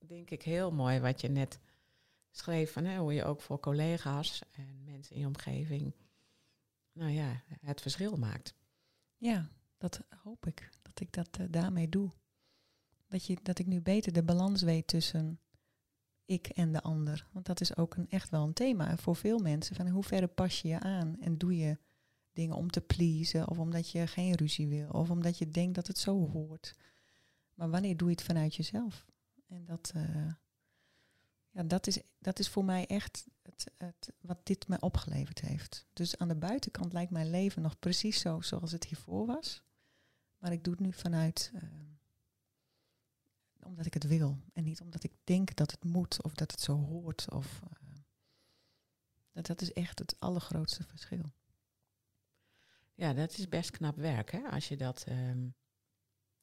[0.08, 1.60] denk ik heel mooi wat je net
[2.32, 5.94] schreef van hè, hoe je ook voor collega's en mensen in je omgeving,
[6.92, 8.54] nou ja, het verschil maakt.
[9.18, 12.10] Ja, dat hoop ik, dat ik dat uh, daarmee doe.
[13.14, 15.40] Dat, je, dat ik nu beter de balans weet tussen
[16.26, 17.28] ik en de ander.
[17.32, 19.76] Want dat is ook een, echt wel een thema voor veel mensen.
[19.76, 21.78] Van hoe ver pas je je aan en doe je
[22.32, 25.88] dingen om te pleasen of omdat je geen ruzie wil of omdat je denkt dat
[25.88, 26.76] het zo hoort.
[27.54, 29.06] Maar wanneer doe je het vanuit jezelf?
[29.48, 30.32] En dat, uh,
[31.50, 35.86] ja, dat, is, dat is voor mij echt het, het, wat dit me opgeleverd heeft.
[35.94, 39.64] Dus aan de buitenkant lijkt mijn leven nog precies zo zoals het hiervoor was.
[40.38, 41.62] Maar ik doe het nu vanuit uh,
[43.66, 44.38] omdat ik het wil.
[44.54, 47.32] En niet omdat ik denk dat het moet of dat het zo hoort.
[47.32, 47.96] Of, uh,
[49.32, 51.34] dat, dat is echt het allergrootste verschil.
[52.94, 54.50] Ja, dat is best knap werk, hè?
[54.50, 55.56] Als je dat um,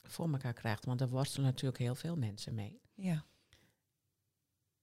[0.02, 0.84] voor elkaar krijgt.
[0.84, 2.80] Want er worstelen natuurlijk heel veel mensen mee.
[2.94, 3.24] Ja.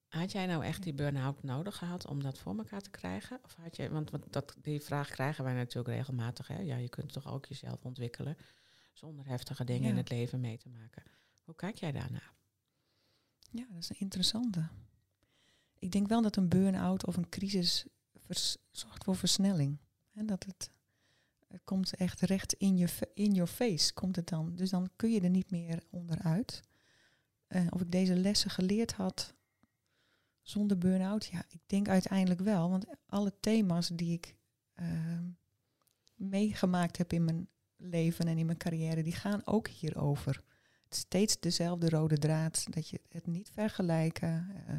[0.07, 3.39] Had jij nou echt die burn-out nodig gehad om dat voor elkaar te krijgen?
[3.43, 6.47] Of had je, want, want dat, die vraag krijgen wij natuurlijk regelmatig.
[6.47, 6.59] Hè?
[6.59, 8.37] Ja, je kunt toch ook jezelf ontwikkelen
[8.93, 9.89] zonder heftige dingen Ja.
[9.89, 11.03] in het leven mee te maken.
[11.47, 12.33] Hoe kijk jij daarnaar?
[13.51, 14.69] Ja, dat is een interessante.
[15.79, 17.85] Ik denk wel dat een burn-out of een crisis
[18.71, 19.77] zorgt voor versnelling.
[20.11, 20.71] En dat het,
[21.47, 24.55] het komt echt recht in je, in your face, komt het dan.
[24.55, 26.61] Dus dan kun je er niet meer onderuit.
[27.47, 29.35] Eh, of ik deze lessen geleerd had
[30.41, 32.69] zonder burn-out, ja, ik denk uiteindelijk wel.
[32.69, 34.35] Want alle thema's die ik
[34.73, 35.29] ehm,
[36.15, 40.43] meegemaakt heb in mijn leven en in mijn carrière, die gaan ook hierover
[40.89, 42.65] steeds dezelfde rode draad.
[42.69, 44.75] Dat je het niet vergelijken, eh,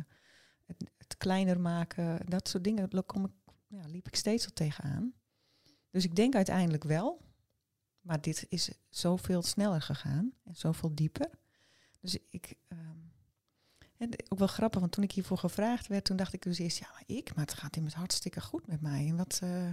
[0.67, 2.91] het, het kleiner maken, dat soort dingen.
[2.91, 5.15] Daar ik, ja, liep ik steeds al tegenaan.
[5.91, 7.27] Dus ik denk uiteindelijk wel.
[8.01, 11.31] Maar dit is zoveel sneller gegaan en zoveel dieper.
[12.01, 12.55] Dus ik.
[12.69, 12.97] ehm,
[13.97, 16.79] en ook wel grappig, want toen ik hiervoor gevraagd werd, toen dacht ik dus eerst,
[16.79, 19.09] ja, maar ik, maar het gaat immers hartstikke goed met mij.
[19.09, 19.69] En, wat, eh,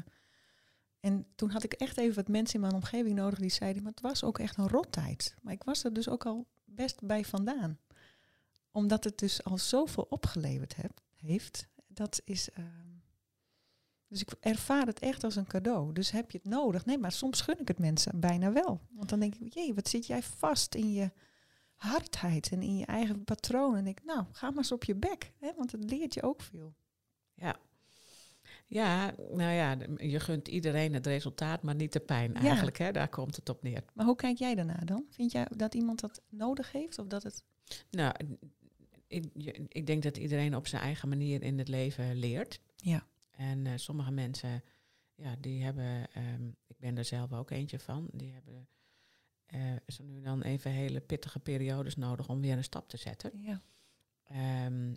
[1.06, 3.92] en toen had ik echt even wat mensen in mijn omgeving nodig die zeiden, maar
[3.92, 5.36] het was ook echt een rottijd.
[5.42, 7.80] Maar ik was er dus ook al best bij vandaan.
[8.72, 11.68] Omdat het dus al zoveel opgeleverd heb, heeft.
[11.88, 12.50] Dat is.
[12.50, 12.66] ehm,
[14.08, 15.94] dus ik ervaar het echt als een cadeau.
[15.94, 16.86] Dus heb je het nodig?
[16.86, 18.82] Nee, maar soms gun ik het mensen bijna wel.
[18.90, 21.12] Want dan denk ik, jee, wat zit jij vast in je
[21.76, 23.76] hardheid en in je eigen patroon.
[23.76, 25.34] En ik, nou, ga maar eens op je bek.
[25.38, 26.76] Hè, want het leert je ook veel.
[27.34, 27.56] Ja.
[28.68, 32.40] Ja, nou ja, je gunt iedereen het resultaat, maar niet de pijn Ja.
[32.40, 32.78] eigenlijk.
[32.78, 32.92] Hè?
[32.92, 33.84] Daar komt het op neer.
[33.94, 35.06] Maar hoe kijk jij daarna dan?
[35.10, 37.00] Vind jij dat iemand dat nodig heeft?
[37.00, 37.44] Of dat het...
[37.92, 38.14] Nou,
[39.68, 42.60] ik, denk dat iedereen op zijn eigen manier in het leven leert.
[42.76, 43.08] Ja.
[43.32, 44.64] En eh, sommige mensen,
[45.16, 48.68] ja, die hebben, ehm, ik ben er zelf ook eentje van, die hebben
[49.46, 53.32] eh, zo nu dan even hele pittige periodes nodig om weer een stap te zetten.
[53.42, 53.62] Ja.
[54.24, 54.94] Ehm,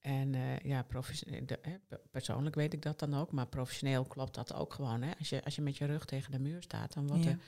[0.00, 4.34] en eh, ja, de- hè, pe- persoonlijk weet ik dat dan ook, maar professioneel klopt
[4.34, 5.02] dat ook gewoon.
[5.02, 5.10] Hè?
[5.18, 7.30] Als, je, als je met je rug tegen de muur staat, dan wordt Ja.
[7.30, 7.38] er,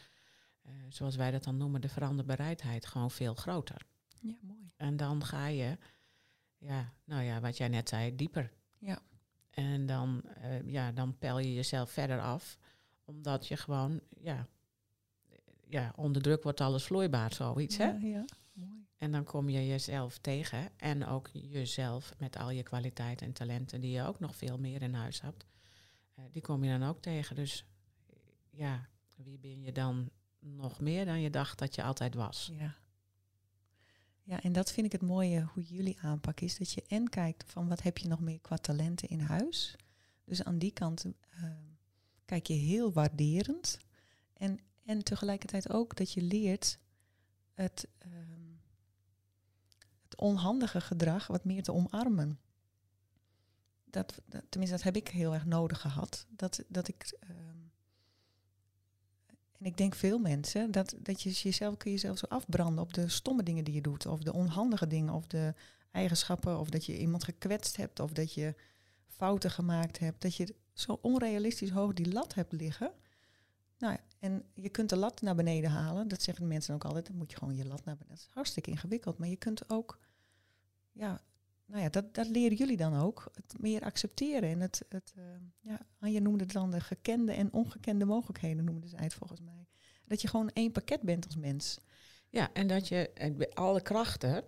[0.62, 3.82] eh, zoals wij dat dan noemen, de veranderbereidheid gewoon veel groter.
[4.18, 4.70] ja, mooi.
[4.76, 5.78] En dan ga je,
[6.58, 8.52] ja, nou ja, wat jij net zei, dieper.
[8.78, 8.98] Ja.
[9.50, 12.58] En dan, eh, ja, dan pel je jezelf verder af,
[13.04, 14.46] omdat je gewoon, ja,
[15.68, 17.90] ja, onder druk wordt alles vloeibaar, zoiets, hè?
[17.90, 18.24] Ja.
[19.00, 23.80] En dan kom je jezelf tegen en ook jezelf met al je kwaliteiten en talenten
[23.80, 25.46] die je ook nog veel meer in huis hebt,
[26.14, 27.36] eh, die kom je dan ook tegen.
[27.36, 27.64] Dus
[28.06, 28.16] eh,
[28.50, 32.50] ja, wie ben je dan nog meer dan je dacht dat je altijd was?
[32.58, 32.76] Ja.
[34.22, 36.58] Ja, en dat vind ik het mooie hoe jullie aanpak is.
[36.58, 39.76] Dat je en kijkt van wat heb je nog meer qua talenten in huis.
[40.24, 41.42] Dus aan die kant eh,
[42.24, 43.78] kijk je heel waarderend.
[44.32, 46.78] En, en tegelijkertijd ook dat je leert
[47.52, 48.29] het, het
[50.20, 52.38] onhandige gedrag wat meer te omarmen.
[53.84, 56.26] Dat, tenminste, dat heb ik heel erg nodig gehad.
[56.36, 57.60] Dat, dat ik ehm,
[59.60, 62.94] en ik denk veel mensen, dat, dat je jezelf kun je jezelf zo afbranden op
[62.94, 64.06] de stomme dingen die je doet.
[64.06, 65.54] Of de onhandige dingen, of de
[65.90, 68.54] eigenschappen, of dat je iemand gekwetst hebt, of dat je
[69.06, 70.22] fouten gemaakt hebt.
[70.22, 72.92] Dat je zo onrealistisch hoog die lat hebt liggen.
[73.78, 76.08] Nou en je kunt de lat naar beneden halen.
[76.08, 77.06] Dat zeggen mensen ook altijd.
[77.06, 78.16] Dan moet je gewoon je lat naar beneden.
[78.16, 79.18] Dat is hartstikke ingewikkeld.
[79.18, 79.98] Maar je kunt ook,
[80.92, 81.20] ja,
[81.66, 83.30] nou ja, dat, dat leren jullie dan ook.
[83.34, 84.50] Het meer accepteren.
[84.50, 85.24] En het, het eh,
[85.60, 89.66] ja, Anja noemde het dan de gekende en ongekende mogelijkheden, noemde zij het volgens mij.
[90.04, 91.78] Dat je gewoon één pakket bent als mens.
[92.28, 93.10] Ja, en dat je
[93.54, 94.44] alle krachten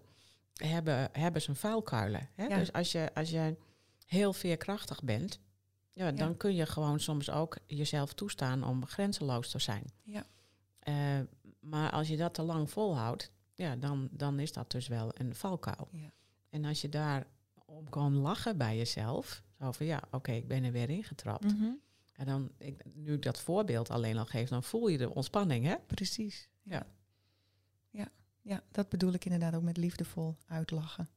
[0.53, 2.29] hebben, hebben zijn vuilkuilen.
[2.35, 2.47] Hè?
[2.47, 2.59] Ja.
[2.59, 3.57] Dus als je, als je
[4.07, 5.41] heel veerkrachtig bent,
[5.91, 6.35] ja, dan Ja.
[6.37, 9.85] kun je gewoon soms ook jezelf toestaan om grenzeloos te zijn.
[10.03, 10.27] Ja.
[10.79, 11.21] Eh,
[11.61, 15.35] maar als je dat te lang volhoudt, ja, dan, dan is dat dus wel een
[15.35, 15.89] valkuil.
[15.91, 16.13] Ja.
[16.53, 17.27] En als je daar
[17.67, 21.45] om kan lachen bij jezelf, zo van ja, oké, ik ben er weer ingetrapt.
[21.45, 21.71] Mhm.
[22.13, 25.65] En dan, ik, nu ik dat voorbeeld alleen al geef, dan voel je de ontspanning,
[25.65, 25.77] hè?
[25.87, 26.49] Precies.
[26.63, 26.87] Ja.
[27.91, 28.09] ja.
[28.41, 31.09] Ja, dat bedoel ik inderdaad ook met liefdevol uitlachen.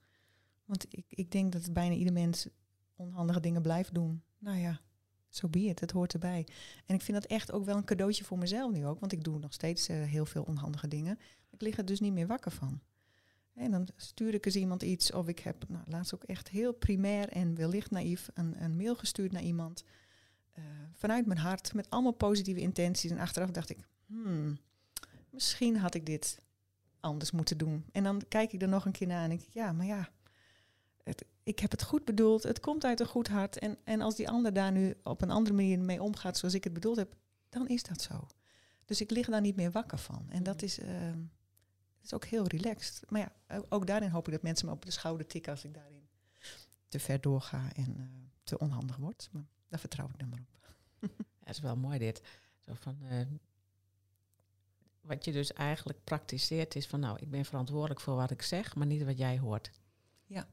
[0.65, 2.47] Want ik, ik denk dat bijna ieder mens
[2.95, 4.23] onhandige dingen blijft doen.
[4.37, 4.81] Nou ja,
[5.29, 6.47] zo be it, het hoort erbij.
[6.85, 8.99] En ik vind dat echt ook wel een cadeautje voor mezelf nu ook.
[8.99, 11.19] Want ik doe nog steeds eh, heel veel onhandige dingen.
[11.49, 12.81] Ik lig er dus niet meer wakker van.
[13.55, 15.11] En dan stuur ik eens iemand iets.
[15.11, 18.95] Of ik heb nou, laatst ook echt heel primair en wellicht naïef een, een mail
[18.95, 19.83] gestuurd naar iemand.
[20.53, 23.11] eh, vanuit mijn hart, met allemaal positieve intenties.
[23.11, 24.57] En achteraf dacht ik, hmm,
[25.29, 26.39] misschien had ik dit
[26.99, 27.85] anders moeten doen.
[27.91, 30.09] En dan kijk ik er nog een keer naar en denk ik, ja, maar ja,
[31.03, 32.43] het, ik heb het goed bedoeld.
[32.43, 33.59] Het komt uit een goed hart.
[33.59, 36.63] En, en als die ander daar nu op een andere manier mee omgaat zoals ik
[36.63, 37.15] het bedoeld heb,
[37.49, 38.27] dan is dat zo.
[38.85, 40.25] Dus ik lig daar niet meer wakker van.
[40.29, 41.19] En dat is, ehm,
[42.05, 43.01] is ook heel relaxed.
[43.09, 45.73] Maar ja, ook daarin hoop ik dat mensen me op de schouder tikken als ik
[45.73, 46.07] daarin
[46.87, 48.05] te ver doorga en uh,
[48.43, 49.29] te onhandig word.
[49.31, 50.75] Maar daar vertrouw ik dan maar op.
[51.39, 52.21] Ja, is wel mooi dit.
[52.65, 53.21] Zo van, uh,
[55.01, 58.75] wat je dus eigenlijk praktiseert is van nou, ik ben verantwoordelijk voor wat ik zeg,
[58.75, 59.71] maar niet wat jij hoort.
[60.25, 60.47] Ja.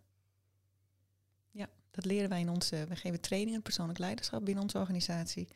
[1.50, 5.48] Ja, dat leren wij in onze, we geven trainingen persoonlijk leiderschap binnen onze organisatie.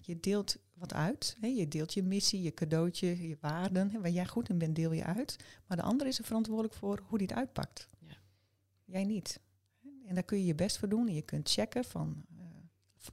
[0.00, 1.36] Je deelt wat uit.
[1.40, 1.46] Hè?
[1.46, 3.90] Je deelt je missie, je cadeautje, je waarden.
[3.90, 4.00] Hè?
[4.00, 5.36] Waar jij goed in bent, deel je uit.
[5.66, 7.88] Maar de ander is er verantwoordelijk voor hoe die het uitpakt.
[7.98, 8.16] Ja.
[8.84, 9.40] Jij niet.
[10.06, 11.08] En daar kun je je best voor doen.
[11.08, 12.24] En je kunt checken van,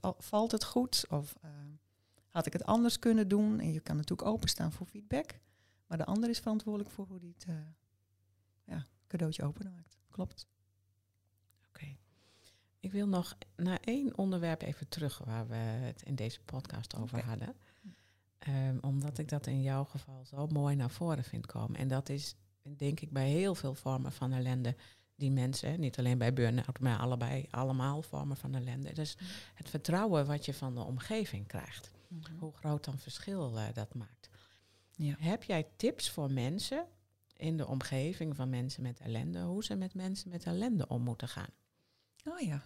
[0.02, 1.06] uh, valt het goed?
[1.08, 1.50] Of uh,
[2.28, 3.60] had ik het anders kunnen doen?
[3.60, 5.38] En je kan natuurlijk openstaan voor feedback.
[5.86, 7.54] Maar de ander is verantwoordelijk voor hoe die het uh,
[8.64, 9.98] ja, cadeautje openmaakt.
[10.10, 10.46] Klopt.
[12.80, 17.24] Ik wil nog naar één onderwerp even terug waar we het in deze podcast over
[17.24, 17.54] hadden.
[18.48, 21.78] Um, omdat ik dat in jouw geval zo mooi naar voren vind komen.
[21.78, 24.76] En dat is, denk ik, bij heel veel vormen van ellende
[25.14, 28.92] die mensen, niet alleen bij burn-out, maar allebei, allemaal vormen van ellende.
[28.92, 29.26] Dus mm.
[29.54, 31.90] het vertrouwen wat je van de omgeving krijgt.
[32.08, 32.38] Mhm.
[32.38, 34.28] Hoe groot dan verschil uh, dat maakt.
[34.90, 35.14] Ja.
[35.18, 36.86] Heb jij tips voor mensen
[37.36, 41.28] in de omgeving van mensen met ellende, hoe ze met mensen met ellende om moeten
[41.28, 41.50] gaan?
[42.24, 42.62] Oh ja.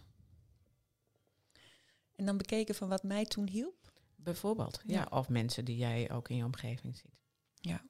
[2.25, 3.93] En dan bekeken van wat mij toen hielp?
[4.16, 5.07] Bijvoorbeeld, ja.
[5.11, 7.20] Of mensen die jij ook in je omgeving ziet.
[7.55, 7.85] Ja.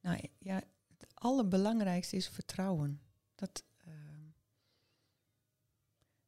[0.00, 0.62] Nou ja,
[0.98, 3.00] het allerbelangrijkste is vertrouwen.
[3.34, 3.94] Dat, uh,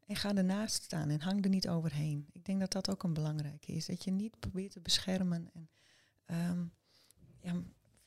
[0.07, 2.27] en ga ernaast staan en hang er niet overheen.
[2.33, 3.87] Ik denk dat dat ook een belangrijke is.
[3.87, 5.51] Dat je niet probeert te beschermen.
[5.53, 5.71] En,
[6.51, 6.73] um,
[7.41, 7.63] ja,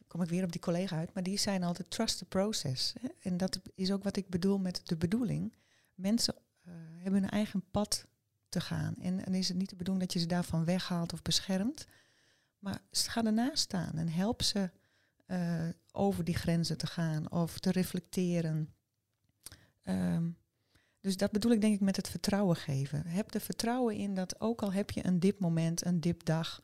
[0.08, 2.94] kom ik weer op die collega uit, maar die zijn altijd trust the process.
[3.00, 3.08] Hè?
[3.20, 5.54] En dat is ook wat ik bedoel met de bedoeling.
[5.94, 8.08] Mensen uh, hebben hun eigen pad
[8.62, 8.96] gaan.
[9.02, 11.88] En, en is het niet de bedoeling dat je ze daarvan weghaalt of beschermt.
[12.60, 14.70] Maar ga ernaast staan en help ze
[15.28, 18.74] uh, over die grenzen te gaan of te reflecteren.
[19.84, 20.38] Um,
[21.02, 23.08] dus dat bedoel ik denk ik met het vertrouwen geven.
[23.08, 26.64] Heb er vertrouwen in dat ook al heb je een dipmoment, een dipdag,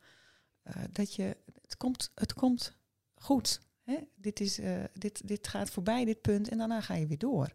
[0.64, 2.76] uh, dat je, het komt, het komt
[3.14, 3.60] goed.
[3.82, 3.96] Hè?
[4.14, 7.52] Dit, is, uh, dit, dit gaat voorbij, dit punt, en daarna ga je weer door.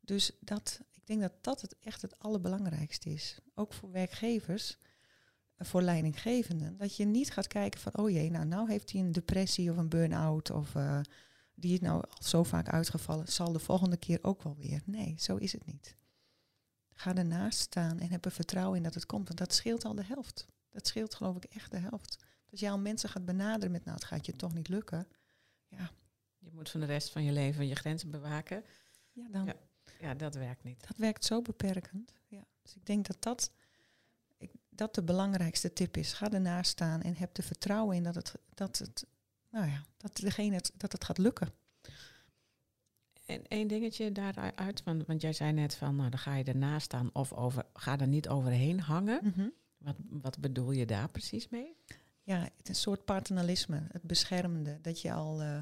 [0.00, 3.38] Dus dat, ik denk dat dat het echt het allerbelangrijkste is.
[3.54, 4.78] Ook voor werkgevers,
[5.56, 6.76] uh, voor leidinggevenden.
[6.76, 9.76] Dat je niet gaat kijken van, oh jee, nou, nou heeft hij een depressie of
[9.76, 10.74] een burn-out of
[11.56, 14.82] die is nou al zo vaak uitgevallen, zal de volgende keer ook wel weer.
[14.84, 15.96] Nee, zo is het niet.
[16.92, 19.26] Ga ernaast staan en heb er vertrouwen in dat het komt.
[19.26, 20.46] Want dat scheelt al de helft.
[20.70, 22.24] Dat scheelt geloof ik echt de helft.
[22.50, 25.08] Als jij al mensen gaat benaderen met, nou het gaat je toch niet lukken.
[25.68, 25.90] Ja.
[26.38, 28.64] Je moet van de rest van je leven je grenzen bewaken.
[29.12, 29.44] Ja, dan.
[29.44, 29.54] Ja,
[30.00, 30.86] ja dat werkt niet.
[30.86, 32.12] Dat werkt zo beperkend.
[32.26, 32.44] Ja.
[32.62, 33.50] Dus ik denk dat dat,
[34.38, 36.12] ik, dat de belangrijkste tip is.
[36.12, 39.06] Ga ernaast staan en heb er vertrouwen in dat het, dat het,
[39.50, 41.52] nou ja, dat degene het, dat het gaat lukken.
[43.26, 46.84] En één dingetje daaruit, want, want jij zei net van, nou dan ga je ernaast
[46.84, 49.20] staan of over, ga er niet overheen hangen.
[49.22, 49.48] Mhm.
[49.78, 51.76] wat, wat bedoel je daar precies mee?
[52.22, 54.78] Ja, het is een soort paternalisme, het beschermende.
[54.80, 55.58] Dat je al, uh,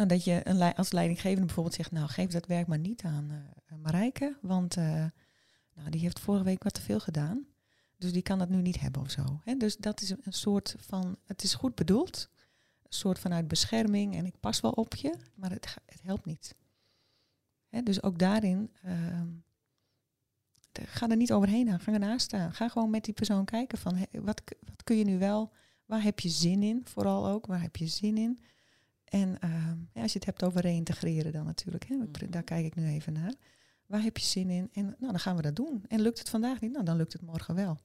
[0.00, 3.30] nou, dat je een als leidinggevende bijvoorbeeld zegt, nou geef dat werk maar niet aan
[3.30, 4.84] uh, Marijke, want uh,
[5.74, 7.46] nou, die heeft vorige week wat te veel gedaan.
[7.96, 9.40] Dus die kan dat nu niet hebben of zo.
[9.58, 12.30] Dus dat is een soort van, het is goed bedoeld,
[12.88, 16.54] soort vanuit bescherming en ik pas wel op je, maar het, het helpt niet.
[17.84, 19.22] dus ook daarin, uh,
[20.72, 22.54] ga er niet overheen aan, ga ernaast staan.
[22.54, 25.52] Ga gewoon met die persoon kijken van wat, wat kun je nu wel,
[25.86, 28.40] waar heb je zin in, vooral ook, waar heb je zin in.
[29.10, 32.30] En uh, ja, als je het hebt over reïntegreren dan natuurlijk, hè, mhm.
[32.30, 33.34] daar kijk ik nu even naar.
[33.86, 34.68] Waar heb je zin in?
[34.72, 35.84] En nou, dan gaan we dat doen.
[35.88, 36.72] En lukt het vandaag niet?
[36.72, 37.78] Nou, dan lukt het morgen wel.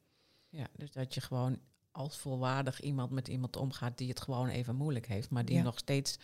[0.49, 1.59] Ja, dus dat je gewoon
[1.91, 5.77] als volwaardig iemand met iemand omgaat die het gewoon even moeilijk heeft, maar die nog
[5.77, 6.17] steeds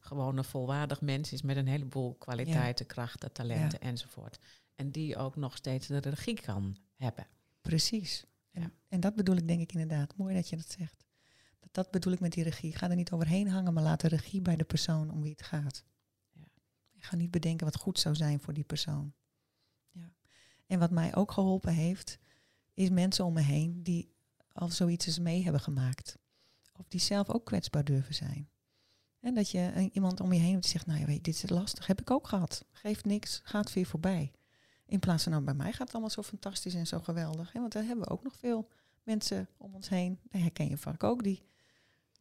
[0.00, 4.38] gewoon een volwaardig mens is met een heleboel kwaliteiten, krachten, talenten enzovoort.
[4.74, 7.26] En die ook nog steeds de regie kan hebben.
[7.60, 8.24] Precies.
[8.50, 10.16] En, en dat bedoel ik denk ik inderdaad.
[10.16, 11.03] Mooi dat je dat zegt.
[11.74, 12.76] Dat, bedoel ik met die regie.
[12.76, 15.42] Ga er niet overheen hangen, maar laat de regie bij de persoon om wie het
[15.42, 15.84] gaat.
[16.32, 16.46] Ja.
[16.98, 19.14] Ga niet bedenken wat goed zou zijn voor die persoon.
[19.90, 20.12] Ja.
[20.66, 22.18] En wat mij ook geholpen heeft,
[22.74, 24.14] is mensen om me heen die
[24.52, 26.18] al zoiets eens mee hebben gemaakt.
[26.72, 28.50] Of die zelf ook kwetsbaar durven zijn.
[29.20, 31.86] En dat je iemand om je heen die zegt, nou ja, weet, dit is lastig,
[31.86, 32.64] heb ik ook gehad.
[32.70, 34.32] Geeft niks, gaat weer voorbij.
[34.86, 37.52] In plaats van, nou bij mij gaat het allemaal zo fantastisch en zo geweldig.
[37.52, 37.60] Hè?
[37.60, 38.68] Want daar hebben we ook nog veel
[39.02, 40.18] mensen om ons heen.
[40.22, 41.22] Dat herken je vaak ook.
[41.22, 41.42] Die,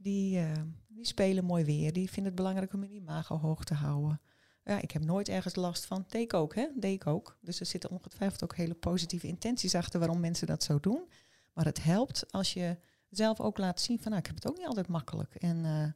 [0.04, 0.52] die, uh,
[0.88, 1.94] die spelen mooi weer.
[1.94, 4.22] Die vinden het belangrijk om hun imago hoog te houden.
[4.64, 6.06] Ja, ik heb nooit ergens last van.
[6.08, 6.68] Deed ook, hè?
[6.76, 7.38] Deed ook.
[7.42, 11.10] Dus er zitten ongetwijfeld ook hele positieve intenties achter waarom mensen dat zo doen.
[11.54, 12.78] Maar het helpt als je
[13.10, 15.36] zelf ook laat zien van, nou, ik heb het ook niet altijd makkelijk.
[15.36, 15.92] En eh,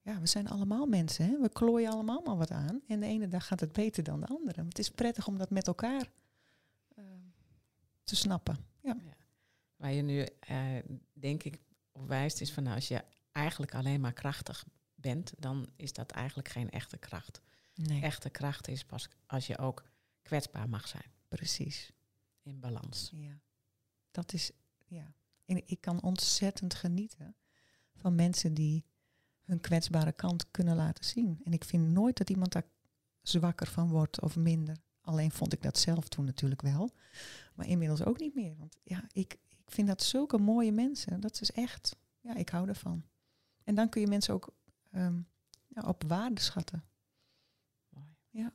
[0.00, 1.40] ja, we zijn allemaal mensen, hè?
[1.40, 2.82] we klooien allemaal maar wat aan.
[2.86, 4.64] En de ene dag gaat het beter dan de andere.
[4.64, 6.10] Het is prettig om dat met elkaar
[6.98, 7.04] uh,
[8.04, 8.56] te snappen.
[8.82, 8.96] Ja.
[9.04, 9.16] ja.
[9.76, 10.26] Waar je nu,
[11.12, 11.60] denk ik,
[11.96, 16.10] op wijst is van, nou, als je eigenlijk alleen maar krachtig bent, dan is dat
[16.10, 17.40] eigenlijk geen echte kracht.
[17.74, 18.02] Nee.
[18.02, 19.84] Echte kracht is pas als je ook
[20.22, 21.12] kwetsbaar mag zijn.
[21.28, 21.92] Precies.
[22.42, 23.10] In balans.
[23.14, 23.40] Ja.
[24.10, 24.50] Dat is,
[24.86, 25.14] ja.
[25.44, 27.36] En ik kan ontzettend genieten
[27.94, 28.84] van mensen die
[29.42, 31.40] hun kwetsbare kant kunnen laten zien.
[31.44, 32.66] En ik vind nooit dat iemand daar
[33.22, 34.76] zwakker van wordt of minder.
[35.00, 36.90] Alleen vond ik dat zelf toen natuurlijk wel.
[37.54, 38.56] Maar inmiddels ook niet meer.
[38.56, 39.36] Want ja, ik,
[39.66, 41.20] ik vind dat zulke mooie mensen.
[41.20, 43.04] Dat is echt, ja, ik hou ervan.
[43.64, 44.54] En dan kun je mensen ook
[44.96, 45.20] Ehm,
[45.66, 46.84] ja, op waarde schatten.
[47.88, 48.16] Mooi.
[48.30, 48.52] Ja.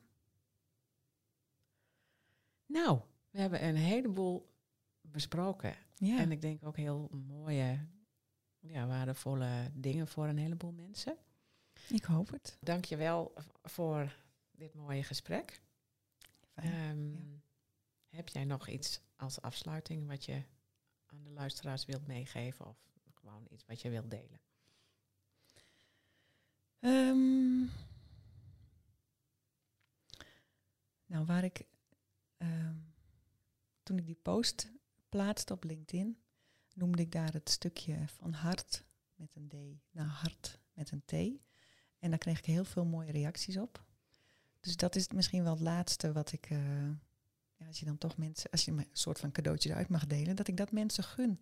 [2.66, 3.00] Nou,
[3.30, 4.54] we hebben een heleboel
[5.02, 5.76] besproken.
[5.96, 6.20] Ja.
[6.20, 7.88] En ik denk ook heel mooie,
[8.60, 11.18] ja, waardevolle dingen voor een heleboel mensen.
[11.90, 12.58] Ik hoop het.
[12.60, 13.34] Dank je wel
[13.64, 14.16] voor
[14.52, 15.62] dit mooie gesprek.
[16.56, 17.44] Um,
[18.10, 20.44] Heb jij nog iets als afsluiting wat je
[21.12, 22.78] aan de luisteraars wilt meegeven of
[23.14, 24.40] gewoon iets wat je wilt delen?
[26.80, 27.72] Um,
[31.06, 31.66] nou, waar ik
[32.38, 32.94] um,
[33.84, 34.72] toen ik die post
[35.10, 36.18] plaatste op LinkedIn,
[36.74, 38.84] noemde ik daar het stukje van hart
[39.16, 39.56] met een D
[39.96, 41.12] naar hart met een T.
[42.00, 43.86] En daar kreeg ik heel veel mooie reacties op.
[44.60, 46.90] Dus dat is misschien wel het laatste wat ik, uh,
[47.68, 50.48] als je dan toch mensen, als je een soort van cadeautje uit mag delen, dat
[50.48, 51.40] ik dat mensen gun.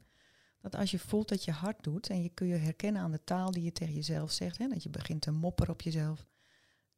[0.62, 3.24] Dat als je voelt dat je hard doet en je kun je herkennen aan de
[3.24, 6.28] taal die je tegen jezelf zegt, hè, dat je begint te mopperen op jezelf,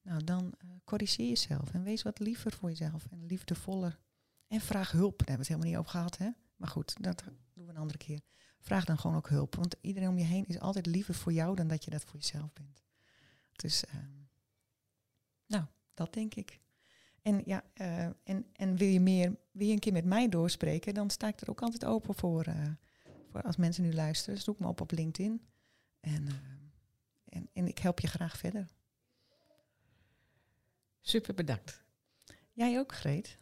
[0.01, 3.99] nou dan uh, corrigeer jezelf en wees wat liever voor jezelf en liefdevoller.
[4.47, 5.17] En vraag hulp.
[5.17, 6.29] Daar hebben we het helemaal niet over gehad, hè?
[6.55, 8.21] Maar goed, dat doen we een andere keer.
[8.59, 9.55] Vraag dan gewoon ook hulp.
[9.55, 12.19] Want iedereen om je heen is altijd liever voor jou dan dat je dat voor
[12.19, 12.83] jezelf bent.
[13.51, 13.93] Dus, uh,
[15.45, 16.59] nou, dat denk ik.
[17.21, 20.93] En ja, uh, en, en wil je meer, wil je een keer met mij doorspreken,
[20.93, 22.47] dan sta ik er ook altijd open voor.
[22.47, 25.41] Uh, als mensen nu luisteren, zoek me op op LinkedIn.
[25.99, 26.33] En, uh,
[27.25, 28.67] en, en ik help je graag verder.
[31.01, 31.83] Super bedankt.
[32.51, 33.37] Jij ook, Greet.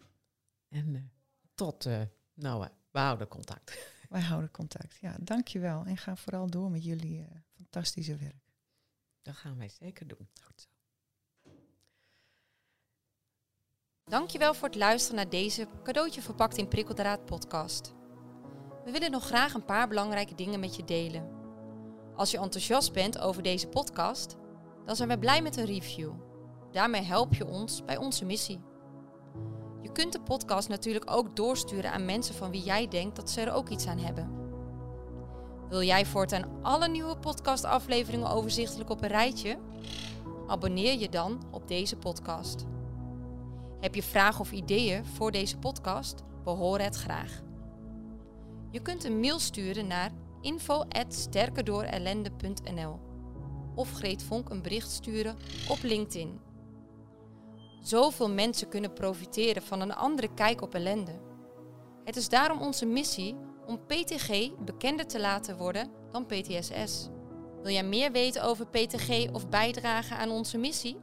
[0.69, 1.11] En
[1.55, 1.89] tot,
[2.34, 3.77] nou, we houden contact.
[4.09, 5.15] Wij houden contact, ja.
[5.19, 5.86] Dankjewel.
[5.86, 8.53] En ga vooral door met jullie fantastische werk.
[9.21, 10.27] Dat gaan wij zeker doen.
[10.41, 10.78] Goed zo.
[14.10, 17.93] Dankjewel voor het luisteren naar deze cadeautje verpakt in prikkeldraad podcast.
[18.86, 21.30] We willen nog graag een paar belangrijke dingen met je delen.
[22.16, 24.36] Als je enthousiast bent over deze podcast,
[24.86, 26.12] dan zijn we blij met een review.
[26.72, 28.62] Daarmee help je ons bij onze missie.
[29.82, 33.41] Je kunt de podcast natuurlijk ook doorsturen aan mensen van wie jij denkt dat ze
[33.41, 34.32] er ook iets aan hebben.
[35.68, 39.57] Wil jij voortaan alle nieuwe podcastafleveringen overzichtelijk op een rijtje?
[40.47, 42.66] Abonneer je dan op deze podcast.
[43.80, 46.23] Heb je vragen of ideeën voor deze podcast?
[46.43, 47.41] Behoor het graag.
[48.71, 50.11] Je kunt een mail sturen naar
[50.41, 52.99] info@sterkerdoorellende.nl
[53.75, 55.38] of Greet Vonk een bericht sturen
[55.69, 56.39] op LinkedIn.
[57.82, 61.19] Zoveel mensen kunnen profiteren van een andere kijk op ellende.
[62.03, 67.09] Het is daarom onze missie om PTG bekender te laten worden dan PTSS.
[67.61, 70.97] Wil jij meer weten over PTG of bijdragen aan onze missie?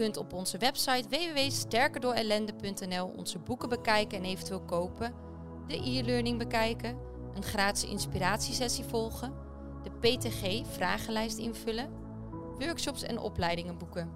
[0.00, 5.14] Kunt op onze website www.sterkerdoorellende.nl onze boeken bekijken en eventueel kopen
[5.66, 6.98] de e-learning bekijken,
[7.34, 9.34] een gratis inspiratiesessie volgen,
[9.82, 11.90] de PTG-vragenlijst invullen,
[12.58, 14.10] workshops en opleidingen boeken.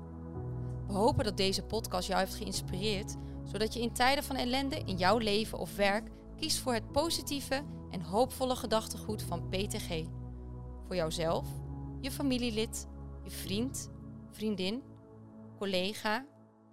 [0.87, 4.97] We hopen dat deze podcast jou heeft geïnspireerd, zodat je in tijden van ellende in
[4.97, 10.05] jouw leven of werk kiest voor het positieve en hoopvolle gedachtegoed van PTG.
[10.87, 11.49] Voor jouzelf,
[12.01, 12.87] je familielid,
[13.25, 13.91] je vriend,
[14.31, 14.83] vriendin,
[15.65, 16.27] collega,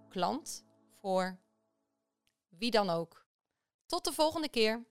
[0.09, 0.65] klant,
[1.01, 1.39] voor
[2.49, 3.25] wie dan ook.
[3.85, 4.85] Tot de volgende keer.